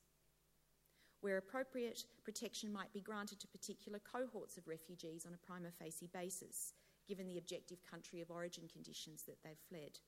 Where 1.21 1.37
appropriate, 1.37 2.03
protection 2.23 2.71
might 2.71 2.93
be 2.93 3.01
granted 3.01 3.39
to 3.39 3.47
particular 3.47 3.99
cohorts 3.99 4.57
of 4.57 4.67
refugees 4.67 5.25
on 5.25 5.33
a 5.33 5.45
prima 5.45 5.71
facie 5.71 6.09
basis, 6.13 6.73
given 7.07 7.27
the 7.27 7.37
objective 7.37 7.79
country 7.89 8.21
of 8.21 8.29
origin 8.29 8.65
conditions 8.71 9.23
that 9.23 9.37
they've 9.43 9.57
fled. 9.67 9.99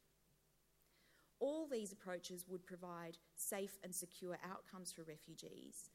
All 1.40 1.68
these 1.68 1.94
approaches 1.94 2.46
would 2.48 2.66
provide 2.66 3.18
safe 3.36 3.80
and 3.84 3.96
secure 3.96 4.38
outcomes 4.44 4.92
for 4.92 5.04
refugees, 5.04 5.90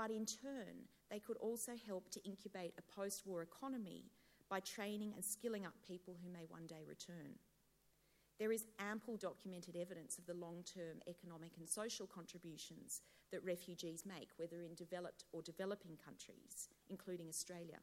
but 0.00 0.10
in 0.10 0.24
turn, 0.24 0.88
they 1.10 1.18
could 1.18 1.36
also 1.36 1.72
help 1.86 2.08
to 2.08 2.24
incubate 2.24 2.72
a 2.78 2.94
post 2.98 3.26
war 3.26 3.42
economy 3.42 4.06
by 4.48 4.58
training 4.60 5.12
and 5.14 5.22
skilling 5.22 5.66
up 5.66 5.74
people 5.86 6.16
who 6.22 6.32
may 6.32 6.46
one 6.48 6.66
day 6.66 6.82
return. 6.88 7.34
There 8.38 8.50
is 8.50 8.64
ample 8.78 9.18
documented 9.18 9.76
evidence 9.76 10.16
of 10.16 10.24
the 10.24 10.32
long 10.32 10.64
term 10.64 11.02
economic 11.06 11.52
and 11.58 11.68
social 11.68 12.06
contributions 12.06 13.02
that 13.30 13.44
refugees 13.44 14.04
make, 14.06 14.30
whether 14.38 14.62
in 14.62 14.74
developed 14.74 15.24
or 15.32 15.42
developing 15.42 15.98
countries, 16.02 16.70
including 16.88 17.28
Australia. 17.28 17.80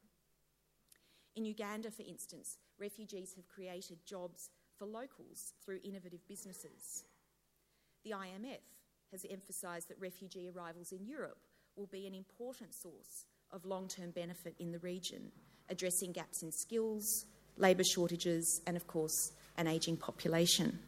In 1.36 1.45
Uganda, 1.45 1.91
for 1.91 2.01
instance, 2.01 2.58
refugees 2.80 3.36
have 3.36 3.47
created 3.47 4.03
jobs 4.08 4.49
for 4.75 4.88
locals 4.88 5.53
through 5.63 5.82
innovative 5.84 6.27
businesses. 6.27 7.03
The 8.03 8.13
IMF 8.13 8.65
has 9.12 9.23
emphasised 9.30 9.88
that 9.89 10.01
refugee 10.01 10.49
arrivals 10.49 10.91
in 10.91 11.06
Europe 11.06 11.38
will 11.78 11.88
be 11.88 12.08
an 12.08 12.16
important 12.16 12.74
source 12.74 13.26
of 13.52 13.63
long 13.63 13.88
term 13.88 14.10
benefit 14.10 14.56
in 14.60 14.72
the 14.72 14.80
region, 14.80 15.32
addressing 15.70 16.12
gaps 16.12 16.42
in 16.42 16.52
skills, 16.52 17.26
labour 17.56 17.84
shortages, 17.84 18.62
and 18.66 18.76
of 18.76 18.88
course, 18.88 19.32
an 19.58 19.68
ageing 19.68 19.96
population. 19.96 20.80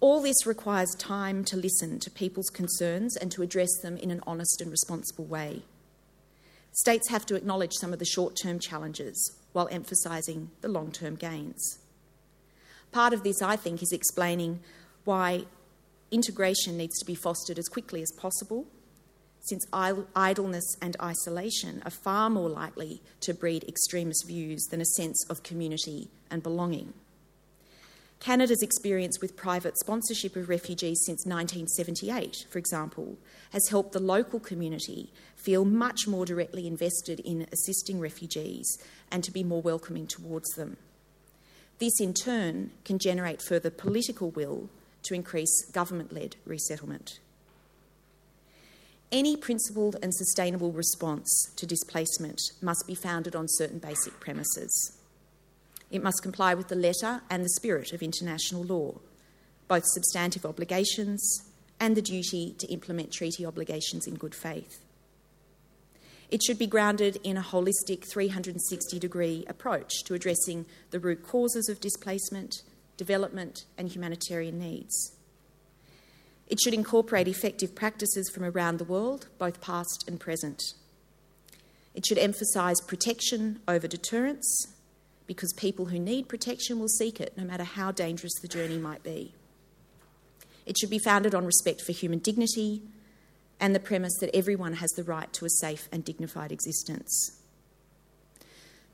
All 0.00 0.20
this 0.20 0.46
requires 0.46 0.94
time 0.98 1.44
to 1.44 1.56
listen 1.56 2.00
to 2.00 2.10
people's 2.10 2.50
concerns 2.50 3.16
and 3.16 3.30
to 3.32 3.42
address 3.42 3.70
them 3.82 3.96
in 3.96 4.10
an 4.10 4.20
honest 4.26 4.60
and 4.60 4.70
responsible 4.70 5.24
way. 5.24 5.62
States 6.72 7.08
have 7.08 7.24
to 7.26 7.36
acknowledge 7.36 7.72
some 7.74 7.92
of 7.92 8.00
the 8.00 8.04
short 8.04 8.36
term 8.36 8.58
challenges 8.58 9.38
while 9.52 9.68
emphasising 9.70 10.50
the 10.60 10.68
long 10.68 10.90
term 10.90 11.14
gains. 11.14 11.78
Part 12.90 13.12
of 13.12 13.22
this, 13.22 13.40
I 13.40 13.54
think, 13.54 13.80
is 13.80 13.92
explaining 13.92 14.60
why 15.04 15.44
integration 16.10 16.76
needs 16.76 16.98
to 16.98 17.06
be 17.06 17.14
fostered 17.14 17.58
as 17.58 17.68
quickly 17.68 18.02
as 18.02 18.12
possible, 18.16 18.66
since 19.44 19.66
idleness 19.72 20.76
and 20.80 20.96
isolation 21.00 21.82
are 21.84 21.90
far 21.90 22.30
more 22.30 22.48
likely 22.48 23.02
to 23.20 23.34
breed 23.34 23.64
extremist 23.64 24.26
views 24.26 24.64
than 24.70 24.80
a 24.80 24.86
sense 24.96 25.24
of 25.28 25.42
community 25.42 26.08
and 26.30 26.42
belonging. 26.42 26.94
Canada's 28.20 28.62
experience 28.62 29.20
with 29.20 29.36
private 29.36 29.76
sponsorship 29.76 30.34
of 30.34 30.48
refugees 30.48 31.02
since 31.04 31.26
1978, 31.26 32.46
for 32.48 32.58
example, 32.58 33.18
has 33.52 33.68
helped 33.68 33.92
the 33.92 33.98
local 33.98 34.40
community 34.40 35.12
feel 35.36 35.66
much 35.66 36.06
more 36.06 36.24
directly 36.24 36.66
invested 36.66 37.20
in 37.20 37.46
assisting 37.52 38.00
refugees 38.00 38.78
and 39.10 39.22
to 39.24 39.30
be 39.30 39.44
more 39.44 39.60
welcoming 39.60 40.06
towards 40.06 40.48
them. 40.54 40.78
This, 41.80 42.00
in 42.00 42.14
turn, 42.14 42.70
can 42.86 42.98
generate 42.98 43.42
further 43.42 43.68
political 43.68 44.30
will 44.30 44.70
to 45.02 45.14
increase 45.14 45.66
government 45.72 46.10
led 46.10 46.36
resettlement. 46.46 47.18
Any 49.12 49.36
principled 49.36 49.96
and 50.02 50.14
sustainable 50.14 50.72
response 50.72 51.50
to 51.56 51.66
displacement 51.66 52.40
must 52.60 52.84
be 52.86 52.94
founded 52.94 53.36
on 53.36 53.46
certain 53.48 53.78
basic 53.78 54.18
premises. 54.18 54.98
It 55.90 56.02
must 56.02 56.22
comply 56.22 56.54
with 56.54 56.68
the 56.68 56.74
letter 56.74 57.22
and 57.30 57.44
the 57.44 57.50
spirit 57.50 57.92
of 57.92 58.02
international 58.02 58.64
law, 58.64 58.98
both 59.68 59.84
substantive 59.86 60.44
obligations 60.44 61.44
and 61.78 61.96
the 61.96 62.02
duty 62.02 62.54
to 62.58 62.66
implement 62.72 63.12
treaty 63.12 63.46
obligations 63.46 64.06
in 64.06 64.14
good 64.14 64.34
faith. 64.34 64.80
It 66.30 66.42
should 66.42 66.58
be 66.58 66.66
grounded 66.66 67.18
in 67.22 67.36
a 67.36 67.42
holistic 67.42 68.10
360 68.10 68.98
degree 68.98 69.44
approach 69.46 70.02
to 70.04 70.14
addressing 70.14 70.66
the 70.90 70.98
root 70.98 71.22
causes 71.22 71.68
of 71.68 71.80
displacement, 71.80 72.62
development, 72.96 73.66
and 73.78 73.88
humanitarian 73.88 74.58
needs. 74.58 75.12
It 76.48 76.60
should 76.60 76.74
incorporate 76.74 77.28
effective 77.28 77.74
practices 77.74 78.30
from 78.30 78.44
around 78.44 78.78
the 78.78 78.84
world, 78.84 79.28
both 79.38 79.60
past 79.60 80.04
and 80.06 80.20
present. 80.20 80.62
It 81.94 82.04
should 82.06 82.18
emphasise 82.18 82.80
protection 82.80 83.60
over 83.66 83.86
deterrence 83.86 84.66
because 85.26 85.52
people 85.54 85.86
who 85.86 85.98
need 85.98 86.28
protection 86.28 86.78
will 86.78 86.88
seek 86.88 87.20
it 87.20 87.36
no 87.36 87.44
matter 87.44 87.64
how 87.64 87.92
dangerous 87.92 88.34
the 88.42 88.48
journey 88.48 88.76
might 88.76 89.02
be. 89.02 89.32
It 90.66 90.76
should 90.78 90.90
be 90.90 90.98
founded 90.98 91.34
on 91.34 91.46
respect 91.46 91.80
for 91.80 91.92
human 91.92 92.18
dignity 92.18 92.82
and 93.60 93.74
the 93.74 93.80
premise 93.80 94.16
that 94.20 94.34
everyone 94.34 94.74
has 94.74 94.90
the 94.90 95.04
right 95.04 95.32
to 95.34 95.44
a 95.44 95.50
safe 95.50 95.88
and 95.92 96.04
dignified 96.04 96.52
existence. 96.52 97.40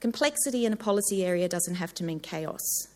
Complexity 0.01 0.65
in 0.65 0.73
a 0.73 0.77
policy 0.77 1.25
area 1.25 1.49
doesn't 1.49 1.75
have 1.77 1.95
to 1.95 2.05
mean 2.05 2.21
chaos. 2.21 2.89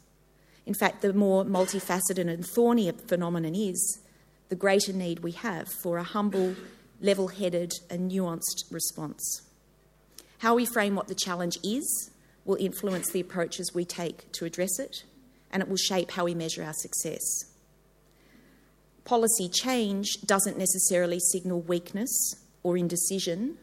In 0.66 0.74
fact, 0.74 1.02
the 1.02 1.12
more 1.12 1.44
multifaceted 1.44 2.28
and 2.28 2.46
thorny 2.46 2.88
a 2.88 2.92
phenomenon 2.92 3.54
is, 3.54 4.00
the 4.54 4.60
greater 4.60 4.92
need 4.92 5.18
we 5.18 5.32
have 5.32 5.66
for 5.82 5.98
a 5.98 6.04
humble, 6.04 6.54
level 7.00 7.26
headed, 7.26 7.72
and 7.90 8.08
nuanced 8.08 8.62
response. 8.70 9.42
How 10.38 10.54
we 10.54 10.64
frame 10.64 10.94
what 10.94 11.08
the 11.08 11.16
challenge 11.16 11.58
is 11.64 12.12
will 12.44 12.54
influence 12.54 13.10
the 13.10 13.18
approaches 13.18 13.74
we 13.74 13.84
take 13.84 14.30
to 14.30 14.44
address 14.44 14.78
it, 14.78 15.02
and 15.50 15.60
it 15.60 15.68
will 15.68 15.76
shape 15.76 16.12
how 16.12 16.26
we 16.26 16.36
measure 16.36 16.62
our 16.62 16.72
success. 16.72 17.20
Policy 19.04 19.48
change 19.48 20.20
doesn't 20.24 20.56
necessarily 20.56 21.18
signal 21.18 21.60
weakness 21.60 22.36
or 22.62 22.76
indecision, 22.76 23.56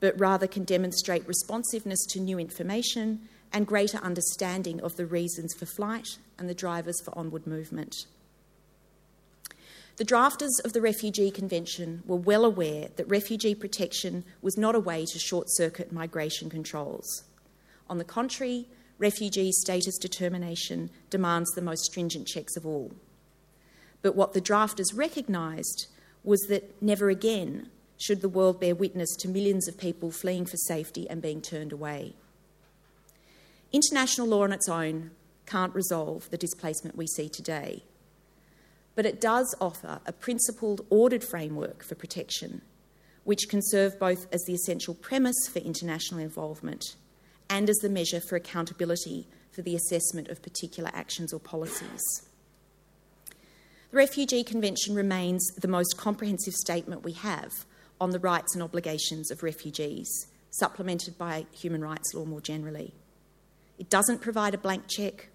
but 0.00 0.18
rather 0.18 0.46
can 0.46 0.64
demonstrate 0.64 1.28
responsiveness 1.28 2.02
to 2.06 2.18
new 2.18 2.38
information 2.38 3.28
and 3.52 3.66
greater 3.66 3.98
understanding 3.98 4.80
of 4.80 4.96
the 4.96 5.04
reasons 5.04 5.52
for 5.52 5.66
flight 5.66 6.16
and 6.38 6.48
the 6.48 6.54
drivers 6.54 6.98
for 7.04 7.12
onward 7.14 7.46
movement. 7.46 8.06
The 9.96 10.04
drafters 10.04 10.58
of 10.64 10.72
the 10.72 10.80
Refugee 10.80 11.30
Convention 11.30 12.02
were 12.04 12.16
well 12.16 12.44
aware 12.44 12.88
that 12.96 13.08
refugee 13.08 13.54
protection 13.54 14.24
was 14.42 14.58
not 14.58 14.74
a 14.74 14.80
way 14.80 15.06
to 15.06 15.18
short 15.20 15.46
circuit 15.50 15.92
migration 15.92 16.50
controls. 16.50 17.22
On 17.88 17.98
the 17.98 18.04
contrary, 18.04 18.66
refugee 18.98 19.52
status 19.52 19.96
determination 19.96 20.90
demands 21.10 21.52
the 21.52 21.62
most 21.62 21.84
stringent 21.84 22.26
checks 22.26 22.56
of 22.56 22.66
all. 22.66 22.92
But 24.02 24.16
what 24.16 24.32
the 24.32 24.40
drafters 24.40 24.96
recognised 24.96 25.86
was 26.24 26.40
that 26.48 26.82
never 26.82 27.08
again 27.08 27.70
should 27.96 28.20
the 28.20 28.28
world 28.28 28.58
bear 28.58 28.74
witness 28.74 29.14
to 29.20 29.28
millions 29.28 29.68
of 29.68 29.78
people 29.78 30.10
fleeing 30.10 30.44
for 30.44 30.56
safety 30.56 31.08
and 31.08 31.22
being 31.22 31.40
turned 31.40 31.72
away. 31.72 32.14
International 33.72 34.26
law 34.26 34.42
on 34.42 34.52
its 34.52 34.68
own 34.68 35.12
can't 35.46 35.74
resolve 35.74 36.28
the 36.30 36.36
displacement 36.36 36.96
we 36.96 37.06
see 37.06 37.28
today, 37.28 37.84
but 38.94 39.06
it 39.06 39.20
does 39.20 39.54
offer 39.60 40.00
a 40.06 40.12
principled, 40.12 40.86
ordered 40.90 41.24
framework 41.24 41.82
for 41.82 41.94
protection, 41.94 42.62
which 43.24 43.48
can 43.48 43.60
serve 43.62 43.98
both 43.98 44.26
as 44.32 44.42
the 44.44 44.54
essential 44.54 44.94
premise 44.94 45.48
for 45.48 45.58
international 45.58 46.20
involvement 46.20 46.96
and 47.50 47.68
as 47.68 47.76
the 47.78 47.88
measure 47.88 48.20
for 48.20 48.36
accountability 48.36 49.26
for 49.50 49.62
the 49.62 49.76
assessment 49.76 50.28
of 50.28 50.42
particular 50.42 50.90
actions 50.94 51.32
or 51.32 51.40
policies. 51.40 52.00
The 53.90 53.96
Refugee 53.98 54.42
Convention 54.42 54.94
remains 54.94 55.46
the 55.56 55.68
most 55.68 55.96
comprehensive 55.96 56.54
statement 56.54 57.04
we 57.04 57.12
have 57.12 57.52
on 58.00 58.10
the 58.10 58.18
rights 58.18 58.54
and 58.54 58.62
obligations 58.62 59.30
of 59.30 59.42
refugees, 59.42 60.08
supplemented 60.50 61.16
by 61.16 61.46
human 61.52 61.80
rights 61.80 62.12
law 62.12 62.24
more 62.24 62.40
generally. 62.40 62.92
It 63.78 63.90
doesn't 63.90 64.20
provide 64.20 64.54
a 64.54 64.58
blank 64.58 64.84
cheque. 64.88 65.28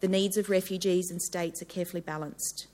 The 0.00 0.08
needs 0.08 0.36
of 0.36 0.48
refugees 0.48 1.10
and 1.10 1.20
states 1.20 1.60
are 1.62 1.66
carefully 1.66 2.00
balanced. 2.00 2.66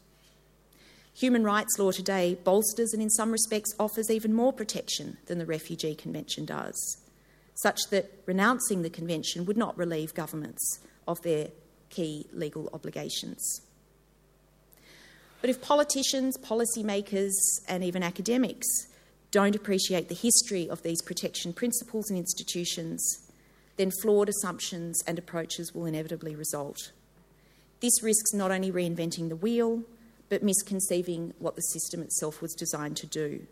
Human 1.18 1.42
rights 1.42 1.78
law 1.78 1.90
today 1.90 2.38
bolsters 2.44 2.92
and, 2.92 3.02
in 3.02 3.10
some 3.10 3.32
respects, 3.32 3.74
offers 3.78 4.10
even 4.10 4.32
more 4.32 4.52
protection 4.52 5.18
than 5.26 5.38
the 5.38 5.46
Refugee 5.46 5.94
Convention 5.94 6.44
does 6.44 6.98
such 7.62 7.80
that 7.90 8.10
renouncing 8.24 8.82
the 8.82 8.90
Convention 8.90 9.44
would 9.44 9.56
not 9.56 9.76
relieve 9.76 10.14
governments 10.14 10.78
of 11.08 11.20
their 11.22 11.48
key 11.90 12.26
legal 12.32 12.70
obligations. 12.72 13.62
But 15.40 15.50
if 15.50 15.60
politicians, 15.60 16.36
policymakers, 16.38 17.32
and 17.68 17.82
even 17.82 18.02
academics 18.02 18.66
don't 19.30 19.56
appreciate 19.56 20.08
the 20.08 20.14
history 20.14 20.70
of 20.70 20.82
these 20.82 21.02
protection 21.02 21.52
principles 21.52 22.10
and 22.10 22.18
institutions, 22.18 23.28
then 23.76 23.90
flawed 24.02 24.28
assumptions 24.28 25.02
and 25.06 25.18
approaches 25.18 25.74
will 25.74 25.86
inevitably 25.86 26.36
result. 26.36 26.92
This 27.80 28.02
risks 28.02 28.32
not 28.32 28.50
only 28.50 28.70
reinventing 28.70 29.28
the 29.28 29.36
wheel, 29.36 29.82
but 30.28 30.42
misconceiving 30.42 31.32
what 31.38 31.56
the 31.56 31.62
system 31.62 32.02
itself 32.02 32.42
was 32.42 32.54
designed 32.54 32.96
to 32.98 33.06
do. 33.06 33.46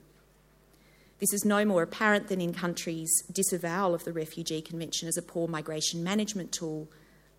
This 1.19 1.33
is 1.33 1.45
no 1.45 1.65
more 1.65 1.83
apparent 1.83 2.29
than 2.29 2.41
in 2.41 2.53
countries' 2.53 3.23
disavowal 3.33 3.95
of 3.95 4.05
the 4.05 4.13
Refugee 4.13 4.61
Convention 4.61 5.09
as 5.09 5.17
a 5.17 5.23
poor 5.23 5.49
migration 5.49 6.05
management 6.05 6.53
tool 6.53 6.89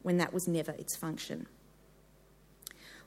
when 0.02 0.17
that 0.17 0.34
was 0.34 0.47
never 0.47 0.71
its 0.71 0.95
function. 0.97 1.47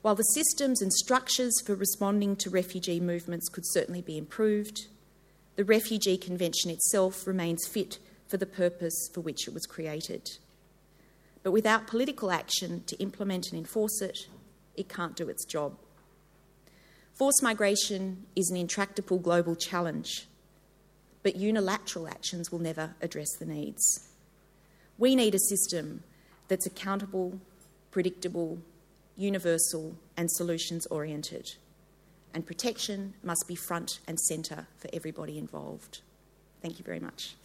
While 0.01 0.15
the 0.15 0.23
systems 0.23 0.81
and 0.81 0.91
structures 0.91 1.53
for 1.65 1.75
responding 1.75 2.35
to 2.37 2.49
refugee 2.49 2.99
movements 2.99 3.49
could 3.49 3.65
certainly 3.67 4.01
be 4.01 4.17
improved, 4.17 4.87
the 5.57 5.65
Refugee 5.65 6.17
Convention 6.17 6.71
itself 6.71 7.27
remains 7.27 7.67
fit 7.67 7.99
for 8.27 8.37
the 8.37 8.45
purpose 8.45 9.09
for 9.13 9.21
which 9.21 9.47
it 9.47 9.53
was 9.53 9.65
created. 9.65 10.27
But 11.43 11.51
without 11.51 11.85
political 11.85 12.31
action 12.31 12.83
to 12.87 12.95
implement 12.97 13.49
and 13.51 13.59
enforce 13.59 14.01
it, 14.01 14.17
it 14.75 14.89
can't 14.89 15.15
do 15.15 15.27
its 15.29 15.45
job. 15.45 15.77
Forced 17.13 17.43
migration 17.43 18.25
is 18.35 18.49
an 18.49 18.57
intractable 18.57 19.19
global 19.19 19.55
challenge, 19.55 20.27
but 21.23 21.35
unilateral 21.35 22.07
actions 22.07 22.51
will 22.51 22.59
never 22.59 22.95
address 23.01 23.35
the 23.37 23.45
needs. 23.45 24.09
We 24.97 25.15
need 25.15 25.35
a 25.35 25.39
system 25.39 26.03
that's 26.47 26.65
accountable, 26.65 27.39
predictable, 27.91 28.59
universal, 29.15 29.95
and 30.17 30.31
solutions 30.31 30.85
oriented. 30.87 31.55
And 32.33 32.45
protection 32.45 33.13
must 33.23 33.45
be 33.47 33.55
front 33.55 33.99
and 34.07 34.19
centre 34.19 34.67
for 34.77 34.89
everybody 34.93 35.37
involved. 35.37 36.01
Thank 36.61 36.79
you 36.79 36.85
very 36.85 36.99
much. 36.99 37.35